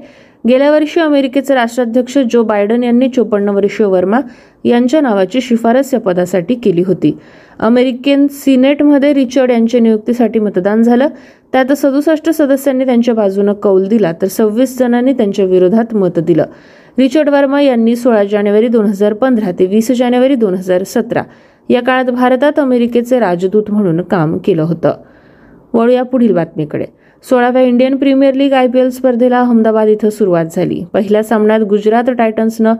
गेल्या 0.49 0.70
वर्षी 0.70 1.00
अमेरिकेचे 1.00 1.54
राष्ट्राध्यक्ष 1.54 2.18
जो 2.30 2.42
बायडन 2.42 2.82
यांनी 2.82 3.09
चोपन्न 3.09 3.49
वर्षीय 3.49 3.87
वर्मा 3.87 4.20
यांच्या 4.64 5.00
नावाची 5.00 5.40
शिफारस 5.40 5.94
या 5.94 6.00
पदासाठी 6.00 6.54
केली 6.54 6.82
होती. 6.82 7.18
अमेरिकन 7.59 8.26
सिनेटमध्ये 8.26 9.14
रिचर्ड 9.14 9.50
यांच्या 9.50 9.80
नियुक्तीसाठी 9.80 10.38
मतदान 10.38 10.82
झालं. 10.82 11.09
त्यात 11.52 11.73
सदुसष्ट 11.73 12.30
सदस्यांनी 12.30 12.85
त्यांच्या 12.85 13.14
बाजूनं 13.14 13.52
कौल 13.52 13.87
दिला 13.88 14.12
तर 14.12 14.26
सव्वीस 14.26 14.78
जणांनी 14.78 15.12
त्यांच्या 15.12 15.44
विरोधात 15.44 15.94
मत 15.94 16.18
दिलं. 16.18 16.44
रिचर्ड 16.99 17.28
वर्मा 17.28 17.61
यांनी 17.61 17.97
सोळा 17.97 18.25
जानेवारी 18.25 18.68
दोन 18.68 18.87
हजार 18.87 19.12
पंधरा 19.12 19.50
ते 19.59 19.66
वीस 19.66 19.90
जानेवारी 19.90 20.35
दोन 20.35 20.54
हजार 20.54 20.82
सतरा 20.82 21.23
या 21.68 21.82
काळात 21.82 22.04
भारतात 22.04 22.59
अमेरिकेचे 22.59 23.18
राजदूत 23.18 23.70
म्हणून 23.70 24.00
काम 24.00 24.38
केलं 24.38 24.62
होतं. 24.62 24.92
वळू 25.73 25.92
या 25.92 26.02
पुढील 26.02 26.35
बातमीकडे. 26.35 26.87
सोळाव्या 27.24 27.62
Indian 27.62 27.96
Premier 27.96 28.34
League 28.34 28.52
I 28.52 28.66
P 28.68 28.78
L 28.78 28.88
स्पर्धेला 28.90 29.40
अहमदाबाद 29.40 29.88
इथं 29.88 30.10
सुरुवात 30.10 30.44
झाली. 30.56 30.82
पहिल्या 30.92 31.22
सामन्यात 31.22 31.60
गुजरात 31.60 32.10
टायटन्सनं 32.18 32.74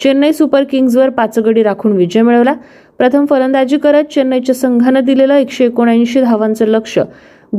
चेन्नई 0.00 0.32
सुपर 0.32 0.64
किंग्जवर 0.70 1.10
पाच 1.10 1.38
गडी 1.38 1.62
राखून 1.62 1.92
विजय 1.92 2.22
मिळवला. 2.22 2.52
प्रथम 2.98 3.24
फलंदाजी 3.30 3.78
करत 3.78 4.12
चेन्नईच्या 4.14 4.54
संघानं 4.54 5.04
दिलेलं 5.04 5.34
एकशे 5.34 5.64
एकोणऐंशी 5.64 6.20
धावांचं 6.20 6.66
लक्ष 6.66 6.98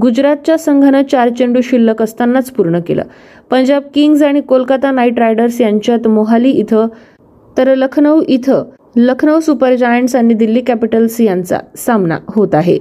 गुजरातच्या 0.01 0.57
संघानं 0.57 1.01
चार 1.11 1.29
चेंडू 1.29 1.61
शिल्लक 1.63 2.01
असतानाच 2.01 2.51
पूर्ण 2.51 2.79
केलं. 2.87 3.03
पंजाब 3.51 3.83
किंग्ज 3.95 4.23
आणि 4.23 4.41
कोलकाता 4.41 4.91
नाईट 4.91 5.19
रायडर्स 5.19 5.61
यांच्यात 5.61 6.07
मोहाली 6.07 6.49
इथं 6.49 6.87
तर 7.57 7.73
लखनौ 7.75 8.19
इथं 8.27 8.63
लखनौ 8.95 9.39
सुपर 9.39 9.75
जायंट्स 9.75 10.15
आणि 10.15 10.33
दिल्ली 10.33 10.61
कॅपिटल्स 10.61 11.19
यांचा 11.21 11.57
सामना 11.77 12.17
होत 12.27 12.55
आहे. 12.55 12.77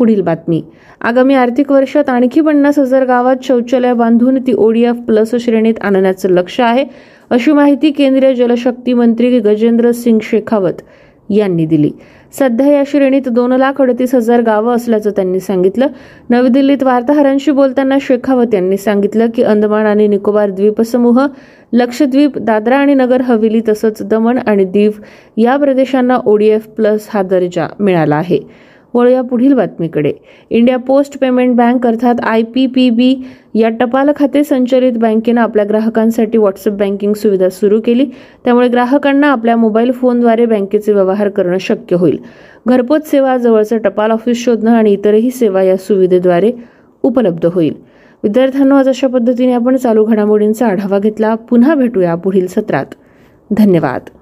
पुढील 0.00 0.20
बातमी. 0.22 0.62
आगामी 1.00 1.34
आर्थिक 1.34 1.72
वर्षात 1.72 2.08
आणखी 2.08 2.40
पन्नास 2.40 2.78
हजार 2.78 3.04
गावात 3.04 3.44
शौचालय 3.44 3.92
बांधून 3.94 4.38
ती 4.46 4.52
ओडीएफ 4.52 5.00
प्लस 5.06 5.34
श्रेणीत 5.40 5.74
आणण्याचं 5.80 6.28
लक्ष 6.28 6.60
आहे 6.60 6.84
अशी 7.30 7.52
माहिती 7.52 7.90
केंद्रीय 7.90 8.34
जलशक्ती 8.34 8.92
मंत्री 8.92 9.38
गजेंद्र 9.38 9.90
सिंग 9.92 10.18
शेखावत 10.22 10.82
यांनी 11.30 11.66
दिली. 11.66 11.90
सध्या 12.38 12.66
या 12.66 12.82
श्रेणीत 12.86 13.28
दोन 13.28 13.52
लाख 13.52 13.80
अडतीस 13.80 14.14
हजार 14.14 14.40
गावं 14.40 14.74
असल्याचं 14.74 15.10
त्यांनी 15.10 15.40
सांगितलं. 15.40 15.86
नवी 16.30 16.48
दिल्लीत 16.48 16.82
वार्ताहरांशी 16.82 17.50
बोलताना 17.50 17.98
शेखावत 18.00 18.54
यांनी 18.54 18.76
सांगितलं 18.76 19.26
की 19.34 19.42
अंदमान 19.42 19.86
आणि 19.86 20.08
निकोबार 20.08 20.50
द्वीपसमूह 20.50 21.26
लक्षद्वीप 21.72 22.38
दादरा 22.38 22.76
आणि 22.76 22.94
नगर 22.94 23.20
हवेली 23.20 23.60
तसंच 23.68 24.02
दमण 24.02 24.38
आणि 24.46 24.64
दीव 24.64 24.90
या 25.36 25.56
प्रदेशांना 25.56 26.18
ओडीएफ 26.26 26.66
प्लस 26.68 27.08
हा 27.10 27.22
दर्जा 27.22 27.66
मिळाला 27.80 28.16
आहे. 28.16 28.38
वळूया 28.94 29.22
पुढील 29.22 29.54
बातमीकडे. 29.54 30.12
इंडिया 30.50 30.76
पोस्ट 30.76 31.18
पेमेंट 31.18 31.56
बँक 31.56 31.86
अर्थात 31.86 32.14
आय 32.22 32.42
पी 32.42 32.66
पी 32.66 32.90
बी 32.90 33.16
या 33.54 33.68
टपाल 33.68 34.10
खाते 34.16 34.44
संचलित 34.44 34.92
बँकेनं 34.92 35.40
आपल्या 35.40 35.64
ग्राहकांसाठी 35.68 36.38
व्हॉट्सअप 36.38 36.72
बँकिंग 36.72 37.12
सुविधा 37.12 37.48
सुरू 37.48 37.80
केली. 37.80 38.06
त्यामुळे 38.44 38.68
ग्राहकांना 38.68 39.26
आपल्या 39.26 39.56
मोबाईल 39.56 39.92
फोनद्वारे 39.92 40.46
बँकेचे 40.46 40.92
व्यवहार 40.92 41.28
करणं 41.28 41.58
शक्य 41.58 41.96
होईल. 41.96 42.18
घरपोच 42.66 43.10
सेवा 43.10 43.36
जवळचं 43.36 43.78
टपाल 43.78 44.10
ऑफिस 44.10 44.44
शोधणं 44.44 44.70
आणि 44.70 44.92
इतरही 44.92 45.30
सेवा 45.30 45.62
या 45.62 45.76
सुविधेद्वारे 45.76 46.52
उपलब्ध 47.02 47.46
होईल. 47.46 47.74
विद्यार्थ्यांना 48.22 48.78
आज 48.78 48.88
अशा 48.88 49.06
पद्धतीने 49.06 49.52
आपण 49.52 49.76
चालू 49.76 50.04
घडामोडींचा 50.04 50.66
आढावा 50.66 50.98
घेतला. 50.98 51.34
पुन्हा 51.34 51.74
भेटूया 51.74 52.14
पुढील 52.14 52.46
सत्रात. 52.46 52.86
धन्यवाद. 53.50 54.19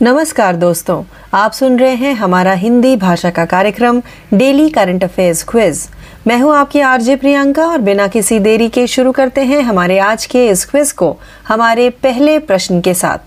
नमस्कार 0.00 0.56
दोस्तों, 0.56 1.02
आप 1.32 1.52
सुन 1.54 1.76
रहे 1.76 1.94
हैं 1.94 2.12
हमारा 2.12 2.52
हिंदी 2.52 2.96
भाषा 2.96 3.30
का 3.30 3.44
कार्यक्रम, 3.44 4.00
डेली 4.32 4.68
करंट 4.68 5.04
अफेयर्स 5.04 5.44
क्विज। 5.44 5.80
मैं 6.26 6.42
हूँ 6.42 6.56
आपकी 6.56 6.80
आरजे 6.80 7.14
प्रियंका 7.14 7.66
और 7.66 7.76
बिना 7.76 8.06
किसी 8.06 8.38
देरी 8.38 8.68
के 8.68 8.86
शुरू 8.86 9.12
करते 9.12 9.42
हैं 9.42 9.60
हमारे 9.60 9.98
आज 9.98 10.26
के 10.26 10.46
इस 10.48 10.66
क्विज 10.66 10.92
को, 10.92 11.12
हमारे 11.44 11.88
पहले 11.88 12.38
प्रश्न 12.38 12.80
के 12.80 12.94
साथ। 12.94 13.18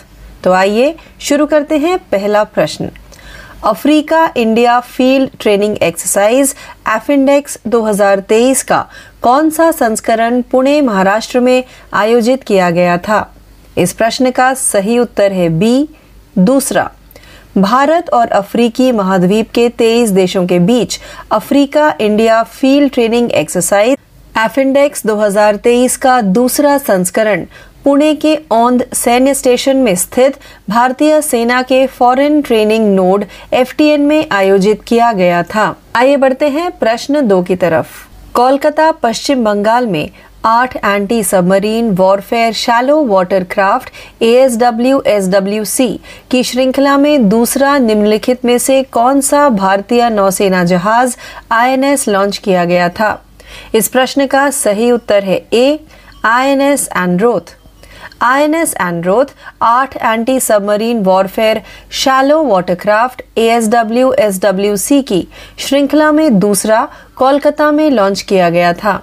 तो 0.46 0.52
आइए, 0.52 0.92
शुरू 1.20 1.46
करते 1.46 1.76
हैं 1.76 1.98
पहला 2.12 2.44
प्रश्न। 2.44 2.86
Africa 3.64 4.28
India 4.36 4.80
field 4.80 5.30
training 5.42 5.76
exercise 5.82 6.54
AFINDEX 6.88 7.58
2023 7.66 8.64
का 8.64 8.84
कौन 9.22 9.50
सा 9.50 9.72
संस्करण 9.72 10.42
पुणे, 10.42 10.82
महाराष्ट्र 10.82 11.40
में 11.40 11.62
आयोजित 11.94 12.38
किया 12.48 12.70
गया 12.70 12.98
था? 13.04 13.24
इस 13.78 13.94
प्रश्न 13.94 14.30
का 14.30 14.54
सही 14.54 14.98
उत्तर 14.98 15.32
है 15.32 15.48
बी 15.48 15.86
दूसरा, 16.40 16.90
भारत 17.58 18.10
और 18.10 18.28
अफ्रीकी 18.28 18.92
महाद्वीप 18.92 19.50
के 19.52 19.68
23 19.70 20.12
देशों 20.12 20.46
के 20.48 20.60
beach 20.60 21.00
Africa 21.32 21.94
India 22.02 22.42
field 22.44 22.94
training 22.94 23.32
exercise, 23.32 23.98
AFINDEX 24.38 25.06
2023 25.06 25.98
का 25.98 26.20
दूसरा 26.22 26.78
संस्करण 26.78 27.46
पुणे 27.84 28.14
के 28.16 28.36
औंध 28.52 28.84
सैन्य 28.94 29.34
स्टेशन 29.34 29.78
में 29.78 29.96
स्थित 29.96 30.38
भारतीय 30.70 31.22
सेना 31.22 31.62
के 31.62 31.86
फॉरेन 31.88 32.42
ट्रेनिंग 32.42 32.96
नोड 32.96 33.26
एफटीएन 33.54 34.02
में 34.02 34.26
आयोजित 34.32 34.82
किया 34.88 35.12
गया 35.12 35.44
था। 35.44 35.74
आइए 35.96 36.16
बढ़ते 36.16 36.50
हैं 36.50 36.70
प्रश्न 36.72 37.28
दो 37.28 37.42
की 37.42 37.56
तरफ़। 37.56 38.08
कोलकाता, 38.34 38.92
पश्चिम 38.92 39.44
बंगाल 39.44 39.88
में 39.88 40.10
आठ 40.46 40.76
anti 40.76 41.24
submarine 41.24 41.90
warfare 41.96 42.54
shallow 42.54 43.02
water 43.06 43.44
craft 43.44 43.90
ASW 44.24 45.02
SWC 45.08 46.00
की 46.32 46.44
श्रृंखला 46.44 46.98
में 46.98 47.28
दूसरा 47.30 47.78
निम्नलिखित 47.78 48.46
में 48.46 48.58
से 48.58 48.82
कौन 48.84 49.20
सा 49.22 49.48
भारतीय 49.50 50.10
नौसेना 50.10 50.64
जहाज़ 50.64 51.16
आईएनएस 51.52 52.08
लॉन्च 52.08 52.38
किया 52.38 52.64
गया 52.66 52.88
था? 52.90 53.12
इस 53.76 53.88
प्रश्न 53.88 54.28
का 54.28 54.50
सही 54.52 54.90
उत्तर 54.92 55.24
है 55.24 55.42
A 55.54 55.80
INS 56.26 56.88
Androth 56.98 57.56
INS 58.22 58.74
Androth 58.82 59.36
आठ 59.62 59.98
anti 59.98 60.40
submarine 60.40 61.04
warfare 61.04 61.62
shallow 61.92 62.42
watercraft 62.44 63.22
ASW 63.38 64.12
SWC 64.20 65.02
की 65.02 65.28
श्रृंखला 65.58 66.12
में 66.12 66.40
दूसरा 66.40 66.88
कोलकाता 67.16 67.72
में 67.72 67.90
लॉन्च 67.92 68.22
किया 68.22 68.50
गया 68.50 68.74
था। 68.74 69.00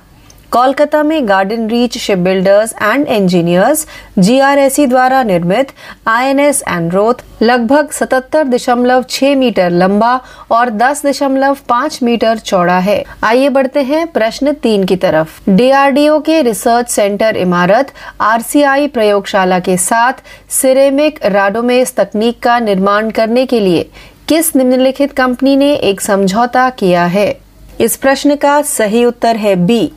कोलकाता 0.51 1.03
में 1.03 1.29
garden 1.29 1.67
reach 1.69 1.99
ship 1.99 2.19
builders 2.19 2.75
and 2.83 3.09
Engineers 3.09 3.87
GRSE 4.19 4.87
द्वारा 4.87 5.23
निर्मित 5.23 5.69
आई 6.07 6.27
एन 6.27 6.39
आईएनएस 6.39 6.63
एंड्रोथ 6.69 7.15
लगभग 7.43 7.91
77.6 7.91 9.37
मीटर 9.37 9.71
लंबा 9.71 10.21
और 10.51 10.71
10.5 10.71 12.03
मीटर 12.03 12.39
चौड़ा 12.39 12.79
है। 12.79 13.05
आइए 13.23 13.49
बढ़ते 13.49 13.81
हैं 13.81 14.07
प्रश्न 14.07 14.53
तीन 14.53 14.85
की 14.85 14.97
तरफ़। 14.97 15.51
डीआरडीओ 15.51 16.19
के 16.21 16.43
रिसर्च 16.43 16.91
सेंटर 16.91 17.37
इमारत 17.37 17.93
आरसीआई 18.21 18.87
प्रयोगशाला 18.87 19.59
के 19.59 19.77
साथ 19.77 20.13
सिरेमिक 20.51 21.19
राडोमेस 21.25 21.97
तकनीक 21.97 22.39
का 22.43 22.59
निर्माण 22.59 23.11
करने 23.11 23.47
के 23.47 23.65
लिए 23.65 23.83
किस 24.29 24.57
निम्नलिखित 24.57 25.13
कंपनी 25.17 25.57
ने 25.57 25.75
एक 25.75 26.01
समझौता 26.01 26.71
किया 26.71 27.05
है? 27.05 27.33
इस 27.81 27.97
प्रश्न 27.97 28.35
का 28.35 28.63
सही 28.63 29.05
उत्तर 29.05 29.37
है 29.37 29.55
B 29.55 29.93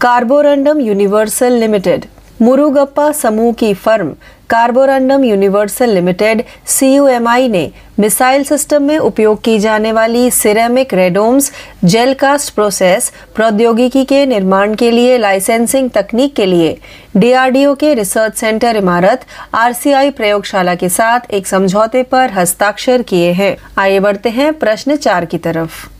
Carborundum 0.00 0.80
Universal 0.80 1.52
Limited, 1.52 2.04
Murugappa 2.42 3.10
समूह 3.12 3.52
की 3.52 3.72
firm 3.74 4.08
Carborundum 4.50 5.24
universal 5.24 5.90
limited 5.90 6.42
CUMI 6.66 7.48
ने 7.48 7.70
मिसाइल 8.00 8.44
सिस्टम 8.44 8.82
में 8.82 8.98
उपयोग 8.98 9.40
की 9.44 9.58
जाने 9.58 9.92
वाली 9.92 10.30
ceramic 10.30 10.94
radomes, 10.94 11.50
gel 11.84 12.14
cast 12.14 12.54
process, 12.54 13.10
प्रौद्योगिकी 13.34 14.04
के 14.04 14.24
निर्माण 14.26 14.74
के 14.74 14.90
लिए 14.90 15.18
लाइसेंसिंग 15.18 15.90
तकनीक 15.90 16.34
के 16.34 16.46
लिए 16.46 16.78
डीआरडीओ 17.16 17.74
के 17.74 17.94
रिसर्च 17.94 18.36
सेंटर 18.36 18.76
इमारत 18.76 19.26
आरसीआई 19.54 20.10
प्रयोगशाला 20.12 20.74
के 20.74 20.88
साथ 20.90 21.30
एक 21.30 21.46
समझौते 21.46 22.02
पर 22.02 22.30
हस्ताक्षर 22.30 23.02
किए 23.02 23.32
हैं। 23.32 23.56
आइए 23.78 24.00
बढ़ते 24.00 24.28
हैं 24.30 24.52
प्रश्न 24.58 24.96
चार 24.98 25.24
की 25.24 25.38
तरफ़। 25.38 25.95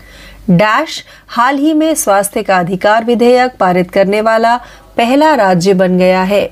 डैश 0.48 1.04
हाल 1.28 1.58
ही 1.58 1.72
में 1.72 1.94
स्वास्थ्य 1.94 2.42
का 2.42 2.58
अधिकार 2.58 3.04
विधेयक 3.04 3.50
पारित 3.60 3.84
करने 3.92 4.20
वाला 4.20 4.56
पहला 4.96 5.34
राज्य 5.36 5.72
बन 5.72 5.98
गया 5.98 6.22
है। 6.22 6.46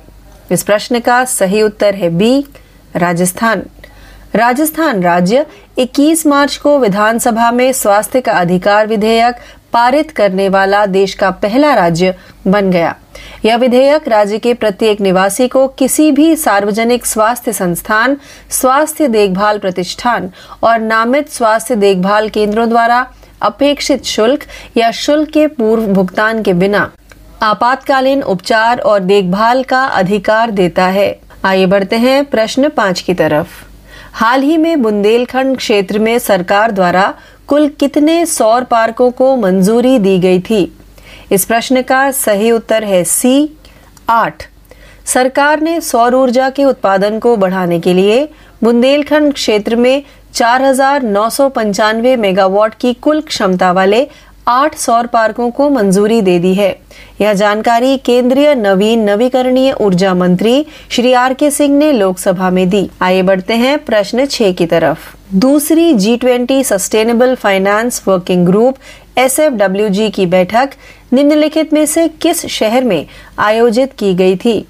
इस 0.51 0.63
प्रश्न 0.63 0.99
का 0.99 1.25
सही 1.25 1.63
उत्तर 1.63 1.95
है 1.95 2.09
बी, 2.09 2.45
राजस्थान। 2.97 3.63
राजस्थान 4.35 5.03
राज्य 5.03 5.47
21 5.79 6.27
मार्च 6.27 6.57
को 6.57 6.79
विधानसभा 6.79 7.51
में 7.51 7.73
स्वास्थ्य 7.73 8.21
का 8.21 8.33
अधिकार 8.33 8.87
विधेयक 8.87 9.35
पारित 9.73 10.11
करने 10.11 10.49
वाला 10.49 10.87
देश 10.87 11.15
का 11.15 11.31
पहला 11.31 11.75
राज्य 11.75 12.15
बन 12.47 12.71
गया। 12.71 12.95
यह 13.45 13.57
विधेयक 13.57 14.09
राज्य 14.09 14.39
के 14.39 14.55
प्रत्येक 14.55 15.01
निवासी 15.01 15.49
को 15.49 15.67
किसी 15.69 16.13
भी 16.13 16.37
सार्वजनिक 16.37 17.07
स्वास्थ्य 17.07 17.53
संस्थान, 17.53 18.17
स्वास्थ्य 18.51 19.09
देखभाल 19.09 19.59
प्रतिष्ठान 19.59 20.31
और 20.63 20.79
नामित 20.79 21.31
स्वास्थ्य 21.31 21.77
देखभाल 21.77 22.29
केंद्रों 22.29 22.69
द्वारा 22.69 23.07
अपेक्षित 23.45 24.05
शुल्क 24.05 24.45
या 24.77 24.91
शुल्क 24.93 25.29
के 25.29 25.47
पूर्व 25.47 25.87
भुगतान 25.87 26.43
के 26.43 26.53
बिना। 26.53 26.91
आपातकालीन 27.43 28.23
उपचार 28.23 28.79
और 28.79 29.01
देखभाल 29.01 29.63
का 29.63 29.85
अधिकार 29.85 30.51
देता 30.51 30.87
है। 30.87 31.13
आइए 31.45 31.67
बढ़ते 31.67 31.97
हैं 31.97 32.25
प्रश्न 32.25 32.69
पाँच 32.69 33.01
की 33.01 33.15
तरफ़। 33.15 33.49
हाल 34.13 34.43
ही 34.43 34.57
में 34.57 34.83
बुंदेलखंड 34.83 35.57
क्षेत्र 35.57 35.99
में 35.99 36.19
सरकार 36.19 36.71
द्वारा 36.71 37.13
कुल 37.47 37.69
कितने 37.69 38.25
सौर 38.27 38.63
पार्कों 38.63 39.11
को 39.11 39.37
मंजूरी 39.37 39.99
दी 39.99 40.19
गई 40.19 40.39
थी? 40.41 40.65
इस 41.31 41.45
प्रश्न 41.45 41.83
का 41.83 42.11
सही 42.13 42.51
उत्तर 42.51 42.85
है 42.85 43.05
सी, 43.05 43.57
आठ। 44.09 44.47
सरकार 45.07 45.61
ने 45.61 45.81
सौर 45.81 46.15
ऊर्जा 46.15 46.49
के 46.51 46.65
उत्पादन 46.65 47.19
को 47.19 47.37
बढ़ाने 47.37 47.79
के 47.81 47.97
लिए 47.97 48.25
बुंदेलखंड 48.63 49.33
क्षेत्र 49.33 49.77
में 49.77 50.03
चार 50.35 50.63
हज़ार 50.63 51.03
नौ 51.03 51.29
सौ 51.31 51.49
पंचानवे 51.49 52.15
मेगावाट 52.17 52.75
की 52.75 52.93
कुल 53.03 53.21
क्षमता 53.23 53.71
वाले 53.73 54.07
आठ 54.49 54.77
सौर 54.77 55.07
पार्कों 55.07 55.51
को 55.51 55.69
मंजूरी 55.71 56.21
दे 56.23 56.39
दी 56.39 56.53
है। 56.55 56.69
यह 57.21 57.33
जानकारी 57.33 57.97
केंद्रीय 57.97 58.55
नवीन 58.55 59.05
नवीकरणीय 59.09 59.73
ऊर्जा 59.81 60.15
मंत्री 60.15 60.65
श्री 60.91 61.13
आर 61.13 61.35
के 61.35 61.51
सिंह 61.51 61.77
ने 61.79 61.91
लोकसभा 61.93 62.49
में 62.51 62.69
दी। 62.69 62.89
आइए 63.03 63.23
बढ़ते 63.23 63.55
हैं 63.55 63.77
प्रश्न 63.85 64.27
छह 64.27 64.53
की 64.53 64.67
तरफ़। 64.67 65.37
दूसरी 65.37 65.93
G 65.95 66.17
twenty 66.17 66.63
sustainable 66.65 67.35
finance 67.35 68.03
working 68.09 68.47
group 68.47 69.19
S 69.19 69.39
F 69.41 69.55
W 69.55 69.89
G 69.91 70.09
की 70.11 70.27
बैठक 70.27 70.75
निम्नलिखित 71.13 71.73
में 71.73 71.85
से 71.87 72.09
किस 72.23 72.45
शहर 72.49 72.85
में 72.85 73.07
आयोजित 73.39 73.93
की 73.99 74.13
गई 74.15 74.37
थी? 74.37 74.65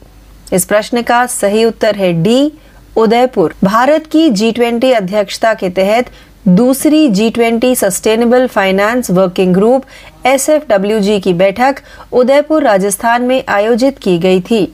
इस 0.53 0.65
प्रश्न 0.65 1.03
का 1.03 1.25
सही 1.27 1.65
उत्तर 1.65 1.97
है 1.97 2.13
डी 2.23 2.53
उदयपुर। 2.97 3.55
भारत 3.65 4.07
की 4.07 4.29
जी 4.31 4.53
ट्वेंटी 4.53 4.93
अध्यक्षता 4.93 5.55
के 5.55 5.71
तहत 5.71 6.11
दूसरी 6.49 7.09
G 7.09 7.31
twenty 7.31 7.75
sustainable 7.77 8.47
finance 8.47 9.11
working 9.11 9.55
group 9.55 9.85
SFWG 10.27 11.21
की 11.21 11.33
बैठक 11.33 11.75
उदयपुर, 12.13 12.63
राजस्थान 12.63 13.23
में 13.23 13.43
आयोजित 13.49 13.99
की 14.03 14.19
गई 14.19 14.41
थी। 14.41 14.65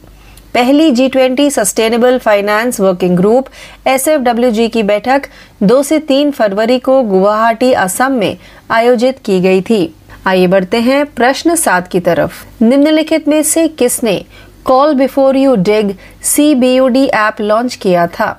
पहली 0.55 0.91
G 0.91 1.09
twenty 1.09 1.51
sustainable 1.51 2.19
finance 2.19 2.81
working 2.81 3.17
group 3.17 3.49
SFWG 3.89 4.71
की 4.71 4.83
बैठक 4.83 5.23
2 5.63 5.83
से 5.83 5.99
3 5.99 6.31
फरवरी 6.31 6.79
को 6.79 7.03
गुवाहाटी, 7.03 7.73
असम 7.73 8.13
में 8.13 8.37
आयोजित 8.71 9.13
की 9.25 9.41
गई 9.41 9.61
थी। 9.61 9.95
आइए 10.27 10.47
बढ़ते 10.47 10.77
हैं 10.77 11.05
प्रश्न 11.07 11.55
सात 11.55 11.89
की 11.89 12.01
तरफ़। 12.01 12.65
निम्नलिखित 12.65 13.29
में 13.29 13.43
से 13.43 13.69
किसने 13.69 14.25
call 14.65 14.93
before 14.95 15.37
you 15.37 15.55
dig 15.55 15.91
C 16.23 16.55
B 16.55 16.75
U 16.75 16.89
D 16.89 17.07
app 17.07 17.41
launch 17.41 17.75
KIA 17.75 18.07
था। 18.07 18.33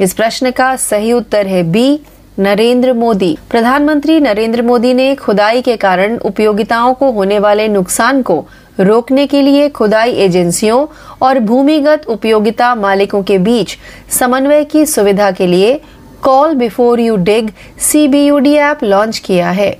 इस 0.00 0.14
प्रश्न 0.14 0.50
का 0.50 0.76
सही 0.76 1.12
उत्तर 1.12 1.46
है 1.46 1.62
बी 1.62 2.00
नरेंद्र 2.38 2.92
मोदी। 2.92 3.36
प्रधानमंत्री 3.50 4.18
नरेंद्र 4.20 4.62
मोदी 4.62 4.92
ने 4.94 5.14
खुदाई 5.14 5.60
के 5.60 5.76
कारण 5.76 6.16
उपयोगिताओं 6.18 6.94
को 6.94 7.10
होने 7.10 7.38
वाले 7.38 7.68
नुकसान 7.68 8.22
को 8.22 8.40
रोकने 8.80 9.26
के 9.26 9.44
लिए 9.44 9.68
खुदाई 9.68 10.12
एजेंसियों 10.12 10.86
और 11.22 11.38
भूमिगत 11.38 12.06
उपयोगिता 12.08 12.74
मालिकों 12.74 13.22
के 13.22 13.38
बीच 13.38 13.76
समन्वय 14.10 14.64
की 14.64 14.86
सुविधा 14.86 15.30
के 15.30 15.46
लिए 15.46 15.74
call 16.22 16.54
before 16.54 17.00
you 17.00 17.16
dig 17.16 17.50
C 17.78 18.06
B 18.08 18.26
U 18.26 18.38
D 18.38 18.54
app 18.54 18.84
launch 18.84 19.18
KIA 19.18 19.50
है। 19.50 19.72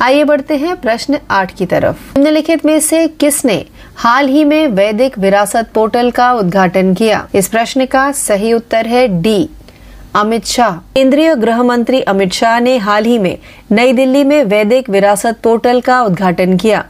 आइए 0.00 0.22
बढ़ते 0.24 0.56
हैं 0.56 0.74
प्रश्न 0.76 1.18
आठ 1.30 1.52
की 1.58 1.66
तरफ़। 1.66 2.18
निम्नलिखित 2.18 2.64
में 2.66 2.78
से 2.80 3.06
किसने 3.20 3.64
हाल 3.98 4.28
ही 4.28 4.42
में 4.44 4.66
वैदिक 4.68 5.18
विरासत 5.18 5.70
पोर्टल 5.74 6.10
का 6.10 6.32
उद्घाटन 6.32 6.92
किया। 6.94 7.26
इस 7.34 7.48
प्रश्न 7.48 7.84
का 7.86 8.10
सही 8.12 8.52
उत्तर 8.52 8.86
है 8.86 9.06
डी, 9.22 9.48
अमित 10.14 10.44
शाह। 10.44 10.76
केंद्रीय 10.94 11.34
गृह 11.34 11.62
मंत्री 11.62 12.00
अमित 12.02 12.32
शाह 12.32 12.58
ने 12.60 12.76
हाल 12.76 13.04
ही 13.04 13.18
में 13.18 13.38
नई 13.72 13.92
दिल्ली 13.92 14.22
में 14.24 14.44
वैदिक 14.44 14.90
विरासत 14.90 15.40
पोर्टल 15.42 15.80
का 15.80 16.00
उद्घाटन 16.02 16.56
किया। 16.56 16.84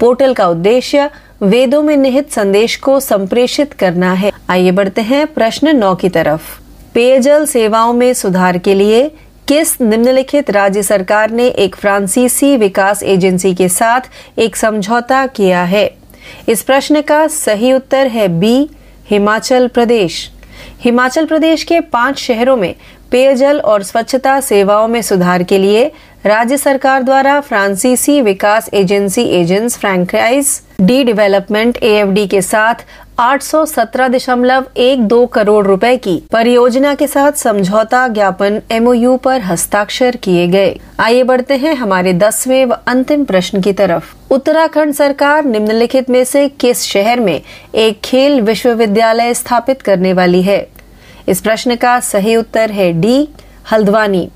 पोर्टल 0.00 0.34
का 0.34 0.48
उद्देश्य 0.48 1.08
वेदों 1.42 1.82
में 1.82 1.96
निहित 1.96 2.30
संदेश 2.32 2.76
को 2.76 2.98
संप्रेषित 3.00 3.72
करना 3.72 4.12
है। 4.12 4.32
आइए 4.50 4.70
बढ़ते 4.70 5.02
हैं 5.02 5.26
प्रश्न 5.26 5.76
नौ 5.76 5.94
की 5.94 6.08
तरफ़। 6.08 6.58
पेयजल 6.94 7.46
सेवाओं 7.46 7.92
में 7.92 8.12
सुधार 8.14 8.58
के 8.58 8.74
लिए 8.74 9.08
किस 9.48 9.80
निम्नलिखित 9.80 10.50
राज्य 10.50 10.82
सरकार 10.82 11.30
ने 11.30 11.46
एक 11.48 11.76
फ्रांसीसी 11.76 12.56
विकास 12.56 13.02
एजेंसी 13.02 13.54
के 13.54 13.68
साथ 13.68 14.38
एक 14.38 14.56
समझौता 14.56 15.26
किया 15.26 15.62
है? 15.64 15.99
इस 16.48 16.62
प्रश्न 16.62 17.00
का 17.00 17.26
सही 17.28 17.72
उत्तर 17.72 18.06
है 18.06 18.26
बी 18.40 18.68
हिमाचल 19.10 19.66
प्रदेश। 19.66 20.30
हिमाचल 20.84 21.24
प्रदेश 21.24 21.64
के 21.64 21.80
पाँच 21.80 22.18
शहरों 22.18 22.56
में 22.56 22.74
पेयजल 23.10 23.60
और 23.60 23.82
स्वच्छता 23.82 24.40
सेवाओं 24.40 24.88
में 24.88 25.00
सुधार 25.02 25.42
के 25.42 25.58
लिए 25.58 25.90
राज्य 26.26 26.56
सरकार 26.56 27.02
द्वारा 27.02 27.40
फ्रांसीसी 27.40 28.20
विकास 28.20 28.68
agency 28.72 29.22
Agence 29.30 29.76
Française, 29.76 30.60
de 30.80 31.02
Développement 31.04 31.78
AFD 31.82 32.26
के 32.26 32.42
साथ 32.42 32.84
817.12 33.20 35.28
करोड़ 35.32 35.66
रुपए 35.66 35.96
की 35.96 36.22
परियोजना 36.32 36.94
के 36.94 37.06
साथ 37.06 37.32
समझौता 37.32 38.08
ज्ञापन 38.08 38.62
एमओयू 38.70 39.16
पर 39.16 39.40
हस्ताक्षर 39.40 40.16
किए 40.16 40.46
गए। 40.46 40.80
आइए 41.00 41.22
बढ़ते 41.22 41.54
हैं 41.54 41.74
हमारे 41.74 42.12
दसवें 42.12 42.64
व 42.64 42.78
अंतिम 42.86 43.24
प्रश्न 43.24 43.60
की 43.60 43.72
तरफ़। 43.72 44.04
उत्तराखंड 44.30 44.94
सरकार 44.94 45.44
निम्नलिखित 45.44 46.10
में 46.10 46.24
से 46.24 46.48
किस 46.48 46.82
शहर 46.82 47.20
में 47.20 47.42
एक 47.74 48.00
खेल 48.04 48.40
विश्वविद्यालय 48.40 49.34
स्थापित 49.34 49.82
करने 49.82 50.12
वाली 50.12 50.42
है? 50.42 50.68
इस 51.28 51.40
प्रश्न 51.40 51.76
का 51.76 52.00
सही 52.00 52.36
उत्तर 52.36 52.70
है 52.70 52.92
डी, 52.92 53.28
हल्द्वानी। 53.72 54.28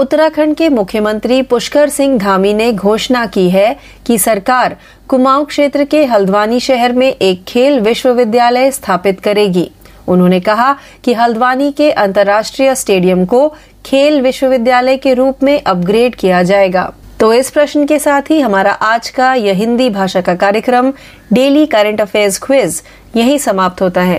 उत्तराखंड 0.00 0.54
के 0.58 0.68
मुख्यमंत्री 0.68 1.40
पुष्कर 1.40 1.88
सिंह 1.88 2.18
धामी 2.18 2.52
ने 2.52 2.70
घोषणा 2.70 3.24
की 3.24 3.46
है 3.46 3.72
कि 4.06 4.18
सरकार 4.18 4.74
कुमाऊं 5.08 5.44
क्षेत्र 5.44 5.84
के 5.90 6.04
हल्द्वानी 6.04 6.60
शहर 6.60 6.92
में 6.92 7.12
एक 7.20 7.42
खेल 7.46 7.78
विश्वविद्यालय 7.78 8.70
स्थापित 8.70 9.14
करेगी। 9.24 9.66
उन्होंने 10.06 10.38
कहा 10.38 10.72
कि 11.04 11.12
हल्द्वानी 11.12 11.70
के 11.70 11.90
अंतर्राष्ट्रीय 11.90 12.74
स्टेडियम 12.74 13.24
को 13.24 13.48
खेल 13.84 14.20
विश्वविद्यालय 14.20 14.96
के 14.96 15.14
रूप 15.14 15.44
में 15.44 15.58
अपग्रेड 15.66 16.14
किया 16.18 16.42
जाएगा। 16.42 16.84
तो 17.20 17.32
इस 17.32 17.50
प्रश्न 17.50 17.84
के 17.84 17.98
साथ 17.98 18.20
ही 18.30 18.40
हमारा 18.40 18.70
आज 18.70 19.10
का 19.10 19.34
यह 19.34 19.54
हिंदी 19.54 19.88
भाषा 19.88 20.20
का 20.20 20.34
कार्यक्रम, 20.34 20.90
डेली 21.30 21.64
करंट 21.64 22.00
अफेयर्स 22.00 22.38
क्विज, 22.38 22.82
यही 23.14 23.38
समाप्त 23.38 23.82
होता 23.82 24.00
है। 24.00 24.18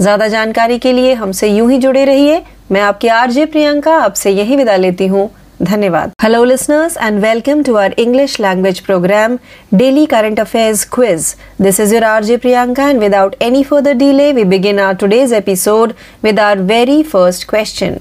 ज़्यादा 0.00 0.26
जानकारी 0.28 0.78
के 0.78 0.92
लिए 0.92 1.12
हमसे 1.14 1.48
यूँ 1.48 1.70
ही 1.70 1.76
जुड़े 1.78 2.04
रहिए। 2.04 2.38
मैं 2.72 2.80
आपकी 2.80 3.08
आरजे 3.08 3.44
प्रियंका, 3.46 3.94
आपसे 3.94 4.30
यही 4.30 4.56
विदा 4.56 4.76
लेती 4.76 5.06
हूँ। 5.06 5.28
धन्यवाद। 5.62 6.10
Hello 6.22 6.42
listeners 6.44 6.96
and 6.96 7.18
welcome 7.20 7.62
to 7.62 7.74
our 7.74 7.94
English 7.98 8.38
language 8.40 8.80
programme 8.80 9.36
daily 9.74 10.04
current 10.06 10.40
affairs 10.40 10.84
quiz 10.92 11.34
this 11.62 11.80
is 11.80 11.94
your 11.94 12.04
RJ 12.04 12.36
Priyanka 12.36 12.88
and 12.88 13.00
without 13.00 13.34
any 13.42 13.62
further 13.62 13.92
delay 13.94 14.30
we 14.32 14.44
begin 14.44 14.78
our 14.80 14.94
today's 15.00 15.32
episode 15.32 15.92
with 16.22 16.40
our 16.40 16.62
very 16.72 17.02
first 17.02 17.48
question 17.50 17.98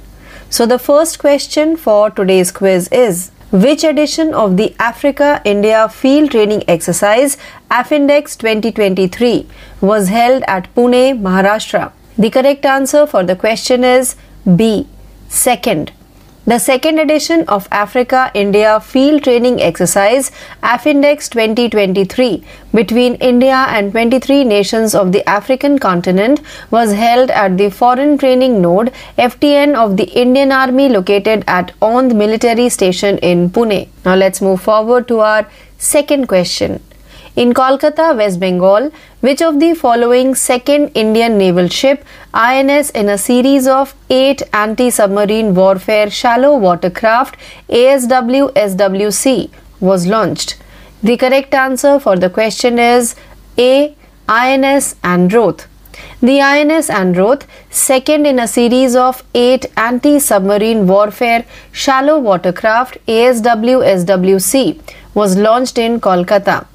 so 0.51 0.65
the 0.65 0.77
first 0.77 1.19
question 1.21 1.75
for 1.75 2.09
today's 2.19 2.51
quiz 2.57 2.89
is 2.93 3.25
Which 3.51 3.83
edition 3.83 4.35
of 4.35 4.57
the 4.57 4.75
Africa 4.77 5.41
India 5.43 5.89
Field 5.89 6.29
Training 6.29 6.63
Exercise 6.67 7.35
AFINDEX 7.71 8.37
2023 8.37 9.47
was 9.81 10.09
held 10.09 10.43
at 10.47 10.71
Pune, 10.75 11.19
Maharashtra? 11.19 11.91
The 12.15 12.29
correct 12.29 12.63
answer 12.63 13.07
for 13.07 13.23
the 13.23 13.35
question 13.35 13.83
is 13.83 14.15
B. 14.55 14.87
Second. 15.29 15.91
The 16.49 16.57
second 16.57 16.97
edition 16.97 17.43
of 17.47 17.67
Africa 17.71 18.31
India 18.33 18.79
Field 18.79 19.23
Training 19.25 19.61
Exercise 19.61 20.31
AFINDEX 20.63 21.29
2023 21.29 22.43
between 22.73 23.13
India 23.27 23.67
and 23.67 23.91
23 23.91 24.45
nations 24.45 24.95
of 24.95 25.11
the 25.11 25.23
African 25.29 25.77
continent 25.77 26.41
was 26.71 26.93
held 26.93 27.29
at 27.29 27.59
the 27.59 27.69
Foreign 27.69 28.17
Training 28.17 28.63
Node 28.63 28.91
FTN 29.19 29.75
of 29.75 29.95
the 29.97 30.09
Indian 30.23 30.51
Army 30.51 30.89
located 30.89 31.43
at 31.47 31.71
Ond 31.83 32.15
Military 32.15 32.67
Station 32.69 33.19
in 33.19 33.51
Pune. 33.51 33.87
Now 34.03 34.15
let's 34.15 34.41
move 34.41 34.59
forward 34.59 35.07
to 35.09 35.19
our 35.19 35.47
second 35.77 36.27
question. 36.27 36.81
In 37.41 37.53
Kolkata, 37.53 38.17
West 38.17 38.37
Bengal, 38.41 38.91
which 39.21 39.41
of 39.41 39.61
the 39.61 39.73
following 39.73 40.35
second 40.35 40.89
Indian 40.93 41.37
naval 41.37 41.69
ship, 41.69 42.03
INS 42.33 42.89
in 42.89 43.07
a 43.07 43.17
series 43.17 43.65
of 43.65 43.95
eight 44.09 44.41
anti-submarine 44.51 45.55
warfare 45.55 46.09
shallow 46.09 46.57
watercraft 46.57 47.37
ASW 47.69 48.51
SWC 48.55 49.49
was 49.79 50.05
launched? 50.05 50.57
The 51.01 51.15
correct 51.15 51.53
answer 51.53 51.97
for 51.97 52.17
the 52.17 52.29
question 52.29 52.77
is 52.77 53.15
A. 53.57 53.95
INS 54.27 54.95
Androth. 55.01 55.65
The 56.21 56.41
INS 56.41 56.89
Androth, 56.89 57.45
second 57.69 58.25
in 58.25 58.39
a 58.39 58.49
series 58.49 58.97
of 58.97 59.23
eight 59.33 59.65
anti-submarine 59.77 60.87
warfare 60.87 61.45
shallow 61.71 62.19
watercraft 62.19 62.97
ASW 63.07 63.79
SWC, 63.95 64.81
was 65.13 65.37
launched 65.37 65.77
in 65.77 66.01
Kolkata. 66.01 66.65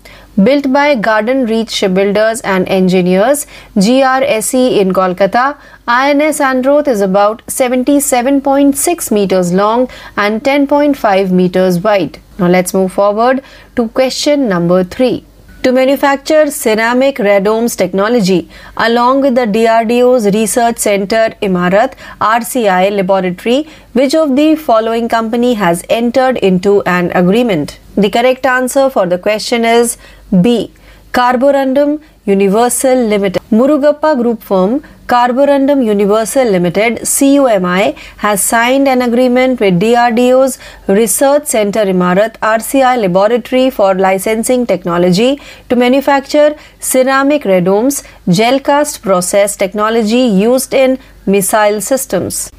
Built 0.43 0.73
by 0.73 0.97
Garden 0.97 1.47
Reach 1.47 1.71
Shipbuilders 1.71 2.41
and 2.41 2.69
Engineers, 2.69 3.47
GRSE 3.77 4.79
in 4.79 4.93
Kolkata, 4.93 5.57
INS 5.87 6.41
Androth 6.41 6.89
is 6.89 7.01
about 7.01 7.47
77.6 7.47 9.13
meters 9.13 9.53
long 9.53 9.89
and 10.17 10.43
10.5 10.43 11.31
meters 11.31 11.79
wide. 11.79 12.19
Now 12.37 12.49
let's 12.49 12.75
move 12.75 12.93
forward 12.93 13.45
to 13.77 13.87
question 13.91 14.49
number 14.49 14.83
3 14.83 15.25
to 15.65 15.73
manufacture 15.73 16.51
ceramic 16.55 17.17
radomes 17.27 17.75
technology 17.83 18.41
along 18.87 19.23
with 19.23 19.35
the 19.35 19.47
DRDO's 19.55 20.27
Research 20.35 20.79
Center 20.87 21.23
Imarat 21.47 21.95
RCI 22.21 22.95
laboratory 22.97 23.67
which 23.95 24.15
of 24.15 24.37
the 24.37 24.57
following 24.57 25.09
company 25.09 25.55
has 25.55 25.83
entered 25.89 26.37
into 26.49 26.83
an 26.97 27.11
agreement 27.23 27.79
the 27.97 28.11
correct 28.11 28.45
answer 28.45 28.91
for 28.91 29.07
the 29.07 29.19
question 29.19 29.65
is 29.65 29.97
B. 30.43 30.71
Carborundum 31.13 32.03
Universal 32.27 33.07
Limited. 33.07 33.41
Murugappa 33.51 34.21
Group 34.21 34.43
firm 34.43 34.83
Carborundum 35.07 35.85
Universal 35.85 36.51
Limited 36.51 37.01
CUMI 37.01 37.95
has 38.19 38.43
signed 38.43 38.89
an 38.89 39.03
agreement 39.03 39.61
with 39.61 39.79
DRDO's 39.79 40.57
Research 40.89 41.47
Center 41.47 41.85
Imarat 41.85 42.39
RCI 42.39 42.97
laboratory 43.03 43.69
for 43.69 43.95
licensing 43.95 44.67
technology 44.67 45.39
to 45.69 45.77
manufacture 45.77 46.57
ceramic 46.81 47.43
radomes 47.43 48.03
gel 48.31 48.59
cast 48.59 49.03
process 49.03 49.57
technology 49.57 50.23
used 50.47 50.73
in 50.73 50.99
missile 51.27 51.83
systems. 51.83 52.51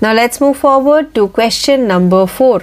Now 0.00 0.14
let's 0.14 0.40
move 0.40 0.56
forward 0.56 1.14
to 1.14 1.28
question 1.28 1.86
number 1.86 2.26
4. 2.26 2.62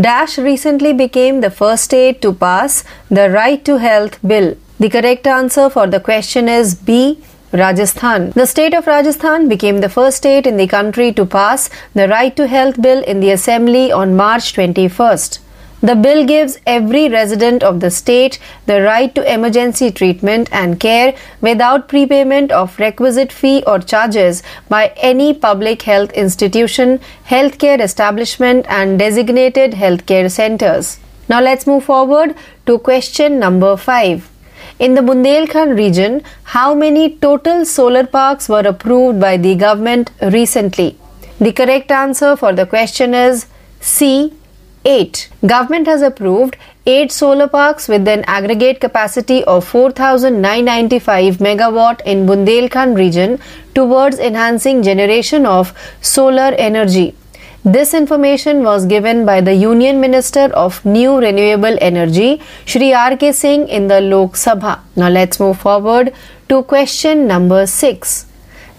Dash 0.00 0.38
recently 0.38 0.92
became 0.92 1.40
the 1.40 1.50
first 1.50 1.84
state 1.84 2.22
to 2.22 2.32
pass 2.32 2.84
the 3.10 3.28
Right 3.28 3.64
to 3.64 3.78
Health 3.78 4.20
Bill. 4.24 4.56
The 4.78 4.88
correct 4.88 5.26
answer 5.26 5.68
for 5.68 5.88
the 5.88 5.98
question 5.98 6.48
is 6.48 6.76
B. 6.76 7.18
Rajasthan. 7.52 8.30
The 8.32 8.46
state 8.46 8.74
of 8.74 8.86
Rajasthan 8.86 9.48
became 9.48 9.80
the 9.80 9.88
first 9.88 10.18
state 10.18 10.46
in 10.46 10.58
the 10.58 10.66
country 10.66 11.12
to 11.14 11.24
pass 11.24 11.70
the 11.94 12.06
Right 12.06 12.36
to 12.36 12.46
Health 12.46 12.80
Bill 12.82 13.02
in 13.02 13.20
the 13.20 13.30
Assembly 13.30 13.90
on 13.90 14.14
March 14.14 14.52
21st. 14.52 15.38
The 15.80 15.94
bill 15.94 16.26
gives 16.26 16.58
every 16.66 17.08
resident 17.08 17.62
of 17.62 17.80
the 17.80 17.90
state 17.90 18.38
the 18.66 18.82
right 18.82 19.14
to 19.14 19.32
emergency 19.32 19.90
treatment 19.92 20.48
and 20.50 20.80
care 20.80 21.14
without 21.40 21.88
prepayment 21.88 22.50
of 22.50 22.78
requisite 22.80 23.32
fee 23.32 23.62
or 23.64 23.78
charges 23.78 24.42
by 24.68 24.92
any 24.96 25.32
public 25.32 25.82
health 25.82 26.10
institution, 26.12 26.98
healthcare 27.28 27.80
establishment, 27.80 28.66
and 28.68 28.98
designated 28.98 29.72
healthcare 29.72 30.30
centers. 30.30 30.98
Now 31.28 31.40
let's 31.40 31.66
move 31.66 31.84
forward 31.84 32.34
to 32.66 32.78
question 32.78 33.38
number 33.38 33.76
5. 33.76 34.37
In 34.78 34.94
the 34.94 35.00
Bundelkhand 35.00 35.76
region, 35.76 36.22
how 36.44 36.72
many 36.72 37.16
total 37.16 37.64
solar 37.64 38.06
parks 38.06 38.48
were 38.48 38.60
approved 38.60 39.18
by 39.20 39.36
the 39.36 39.56
government 39.56 40.12
recently? 40.22 40.96
The 41.40 41.52
correct 41.52 41.90
answer 41.90 42.36
for 42.36 42.52
the 42.52 42.64
question 42.64 43.12
is 43.12 43.46
C. 43.80 44.34
8. 44.84 45.30
Government 45.44 45.88
has 45.88 46.00
approved 46.00 46.56
8 46.86 47.10
solar 47.10 47.48
parks 47.48 47.88
with 47.88 48.06
an 48.06 48.22
aggregate 48.28 48.80
capacity 48.80 49.42
of 49.44 49.66
4995 49.66 51.38
megawatt 51.38 52.00
in 52.06 52.24
Bundelkhand 52.24 52.96
region 52.96 53.40
towards 53.74 54.20
enhancing 54.20 54.84
generation 54.84 55.44
of 55.44 55.74
solar 56.00 56.54
energy. 56.56 57.16
This 57.72 57.92
information 57.92 58.62
was 58.64 58.86
given 58.86 59.26
by 59.26 59.42
the 59.42 59.54
Union 59.54 60.00
Minister 60.00 60.44
of 60.54 60.82
New 60.86 61.18
Renewable 61.18 61.76
Energy, 61.82 62.40
Shri 62.64 62.94
R.K. 62.94 63.32
Singh 63.32 63.68
in 63.68 63.88
the 63.88 64.00
Lok 64.00 64.36
Sabha. 64.42 64.80
Now 64.96 65.10
let's 65.10 65.38
move 65.38 65.58
forward 65.58 66.14
to 66.48 66.62
question 66.62 67.26
number 67.26 67.66
6. 67.66 68.24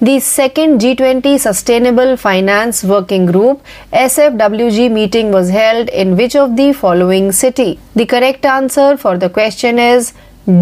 The 0.01 0.19
second 0.19 0.81
G20 0.81 1.39
Sustainable 1.39 2.17
Finance 2.17 2.83
Working 2.83 3.27
Group 3.27 3.63
SFWG 3.93 4.91
meeting 4.91 5.31
was 5.31 5.51
held 5.51 5.89
in 5.89 6.17
which 6.17 6.35
of 6.35 6.57
the 6.57 6.73
following 6.73 7.31
city? 7.31 7.79
The 7.93 8.07
correct 8.07 8.43
answer 8.43 8.97
for 8.97 9.19
the 9.19 9.29
question 9.29 9.77
is 9.77 10.13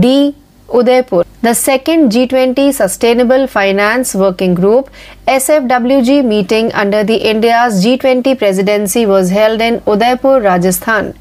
D. 0.01 0.35
Udaipur. 0.73 1.23
The 1.41 1.53
second 1.53 2.11
G20 2.11 2.73
Sustainable 2.73 3.47
Finance 3.47 4.15
Working 4.15 4.53
Group 4.53 4.89
SFWG 5.27 6.25
meeting 6.25 6.71
under 6.73 7.03
the 7.03 7.15
India's 7.15 7.85
G20 7.85 8.37
presidency 8.37 9.05
was 9.05 9.29
held 9.29 9.61
in 9.61 9.81
Udaipur, 9.87 10.41
Rajasthan. 10.41 11.13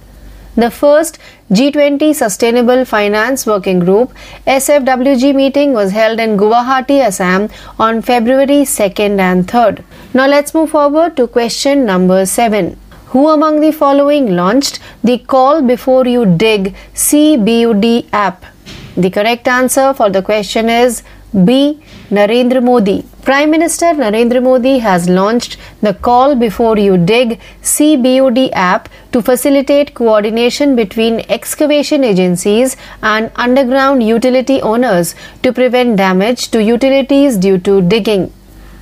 The 0.57 0.71
first 0.71 1.19
G20 1.53 2.15
Sustainable 2.15 2.87
Finance 2.87 3.47
Working 3.47 3.79
Group 3.79 4.15
SFWG 4.47 5.35
meeting 5.35 5.75
was 5.75 5.93
held 5.93 6.19
in 6.19 6.39
Guwahati, 6.39 6.99
Assam 7.01 7.51
on 7.79 8.01
February 8.01 8.63
2nd 8.63 9.21
and 9.21 9.47
3rd. 9.47 9.85
Now 10.15 10.27
let's 10.27 10.55
move 10.55 10.71
forward 10.71 11.17
to 11.19 11.27
question 11.27 11.85
number 11.85 12.25
7. 12.25 12.77
Who 13.09 13.29
among 13.29 13.61
the 13.61 13.71
following 13.71 14.35
launched 14.35 14.81
the 15.05 15.19
Call 15.19 15.61
Before 15.61 16.07
You 16.07 16.25
Dig 16.25 16.75
CBUD 16.95 18.09
app? 18.13 18.56
The 18.97 19.11
correct 19.11 19.47
answer 19.47 19.93
for 19.93 20.09
the 20.09 20.23
question 20.23 20.71
is 20.71 21.03
B. 21.45 21.83
Narendra 22.09 22.63
Modi. 22.63 23.05
Prime 23.25 23.51
Minister 23.51 23.87
Narendra 23.87 24.43
Modi 24.43 24.79
has 24.79 25.07
launched 25.07 25.59
the 25.83 25.93
Call 25.93 26.35
Before 26.35 26.79
You 26.79 26.97
Dig 26.97 27.39
CBUD 27.63 28.51
app 28.55 28.89
to 29.13 29.21
facilitate 29.21 29.93
coordination 29.95 30.75
between 30.77 31.21
excavation 31.29 32.05
agencies 32.05 32.79
and 33.03 33.31
underground 33.37 34.03
utility 34.03 34.63
owners 34.63 35.15
to 35.43 35.53
prevent 35.53 35.99
damage 35.99 36.49
to 36.53 36.63
utilities 36.63 37.37
due 37.37 37.59
to 37.59 37.83
digging. 37.83 38.33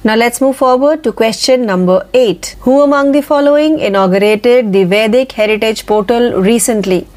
Now 0.05 0.15
let's 0.15 0.41
move 0.41 0.57
forward 0.57 1.03
to 1.03 1.13
question 1.13 1.67
number 1.67 2.07
8. 2.15 2.55
Who 2.61 2.83
among 2.83 3.11
the 3.11 3.23
following 3.23 3.81
inaugurated 3.81 4.73
the 4.73 4.85
Vedic 4.85 5.33
Heritage 5.33 5.87
Portal 5.87 6.41
recently? 6.41 7.09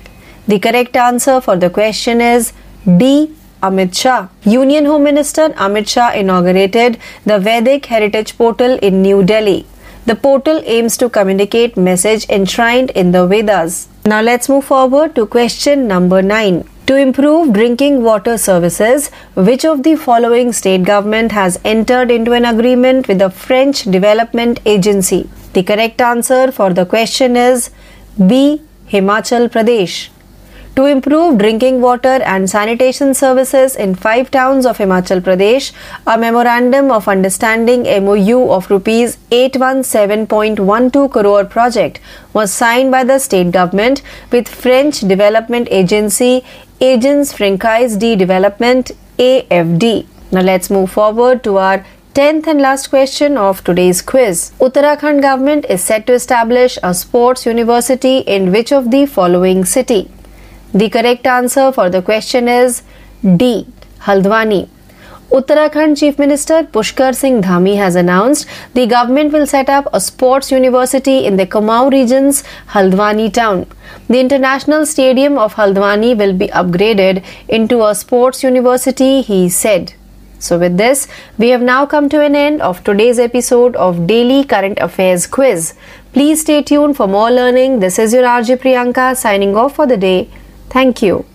The 0.48 0.58
correct 0.58 0.96
answer 0.96 1.42
for 1.42 1.58
the 1.58 1.70
question 1.70 2.22
is 2.22 2.54
D. 2.86 3.34
Amit 3.62 3.96
Shah. 3.96 4.28
Union 4.44 4.86
Home 4.86 5.04
Minister 5.04 5.50
Amit 5.50 5.88
Shah 5.90 6.12
inaugurated 6.12 6.98
the 7.26 7.40
Vedic 7.40 7.88
Heritage 7.88 8.38
Portal 8.38 8.78
in 8.82 9.02
New 9.02 9.24
Delhi. 9.24 9.66
The 10.06 10.16
portal 10.16 10.62
aims 10.66 10.96
to 10.98 11.10
communicate 11.10 11.76
message 11.76 12.30
enshrined 12.30 12.92
in 12.92 13.12
the 13.12 13.26
Vedas. 13.28 13.90
Now 14.06 14.22
let's 14.22 14.48
move 14.48 14.64
forward 14.64 15.16
to 15.16 15.26
question 15.26 15.88
number 15.88 16.22
9. 16.22 16.64
To 16.86 16.96
improve 16.96 17.52
drinking 17.52 18.04
water 18.04 18.38
services, 18.38 19.10
which 19.36 19.66
of 19.66 19.84
the 19.84 19.96
following 19.96 20.54
state 20.54 20.84
government 20.84 21.34
has 21.34 21.60
entered 21.66 22.10
into 22.10 22.32
an 22.32 22.46
agreement 22.46 23.10
with 23.10 23.20
the 23.20 23.30
French 23.30 23.84
Development 23.84 24.62
Agency? 24.66 25.30
The 25.52 25.64
correct 25.64 26.00
answer 26.00 26.52
for 26.54 26.74
the 26.74 26.86
question 26.86 27.36
is 27.36 27.72
B. 28.26 28.62
Himachal 28.90 29.50
Pradesh 29.50 30.10
to 30.78 30.86
improve 30.86 31.40
drinking 31.40 31.82
water 31.82 32.16
and 32.32 32.48
sanitation 32.48 33.14
services 33.16 33.76
in 33.76 33.96
five 33.96 34.30
towns 34.30 34.64
of 34.64 34.78
Himachal 34.78 35.22
Pradesh, 35.22 35.72
a 36.06 36.18
memorandum 36.20 36.92
of 36.92 37.08
understanding 37.08 37.82
MOU 38.06 38.52
of 38.52 38.70
rupees 38.70 39.18
817.12 39.32 41.12
crore 41.12 41.46
project 41.46 42.00
was 42.32 42.54
signed 42.54 42.92
by 42.92 43.04
the 43.04 43.18
state 43.18 43.50
government 43.52 44.04
with 44.32 44.48
French 44.48 45.00
development 45.00 45.68
agency 45.72 46.44
Agence 46.80 47.34
Francaise 47.34 47.98
de 47.98 48.16
Development 48.16 48.92
AFD. 49.18 50.06
Now 50.32 50.42
let's 50.42 50.70
move 50.70 50.92
forward 50.92 51.44
to 51.46 51.58
our 51.58 51.84
10th 52.14 52.46
and 52.46 52.62
last 52.62 52.90
question 52.90 53.36
of 53.36 53.64
today's 53.64 54.04
quiz. 54.04 54.52
Uttarakhand 54.60 55.24
government 55.24 55.66
is 55.70 55.84
set 55.84 56.06
to 56.06 56.14
establish 56.14 56.78
a 56.84 56.94
sports 56.94 57.48
university 57.48 58.20
in 58.20 58.52
which 58.52 58.72
of 58.72 58.92
the 58.92 59.08
following 59.08 59.66
city? 59.66 60.12
The 60.74 60.90
correct 60.90 61.26
answer 61.26 61.72
for 61.72 61.90
the 61.90 62.02
question 62.02 62.48
is 62.48 62.84
D. 63.24 63.66
Haldwani. 64.02 64.68
Uttarakhand 65.32 65.98
Chief 65.98 66.20
Minister 66.20 66.64
Pushkar 66.64 67.14
Singh 67.16 67.42
Dhami 67.42 67.76
has 67.78 67.96
announced 67.96 68.46
the 68.74 68.86
government 68.86 69.34
will 69.34 69.48
set 69.48 69.70
up 69.70 69.88
a 69.94 70.00
sports 70.00 70.52
university 70.52 71.26
in 71.26 71.38
the 71.38 71.46
Kumaon 71.46 71.92
region's 71.92 72.44
Haldwani 72.70 73.32
town. 73.34 73.66
The 74.08 74.20
International 74.20 74.86
Stadium 74.86 75.38
of 75.38 75.56
Haldwani 75.56 76.18
will 76.18 76.34
be 76.34 76.48
upgraded 76.48 77.24
into 77.48 77.86
a 77.86 77.96
sports 77.96 78.44
university, 78.44 79.22
he 79.22 79.50
said. 79.50 79.94
So, 80.40 80.60
with 80.60 80.78
this, 80.78 81.08
we 81.38 81.50
have 81.50 81.62
now 81.62 81.86
come 81.86 82.10
to 82.10 82.22
an 82.22 82.36
end 82.36 82.62
of 82.62 82.84
today's 82.84 83.20
episode 83.20 83.76
of 83.76 84.06
Daily 84.06 84.44
Current 84.44 84.78
Affairs 84.80 85.28
Quiz. 85.28 85.74
Please 86.14 86.42
stay 86.42 86.62
tuned 86.62 86.96
for 86.96 87.08
more 87.08 87.32
learning. 87.32 87.80
This 87.80 87.98
is 87.98 88.14
your 88.14 88.24
RJ 88.24 88.58
Priyanka 88.58 89.16
signing 89.18 89.56
off 89.56 89.76
for 89.76 89.88
the 89.88 89.98
day. 89.98 90.30
Thank 90.70 91.02
you. 91.02 91.26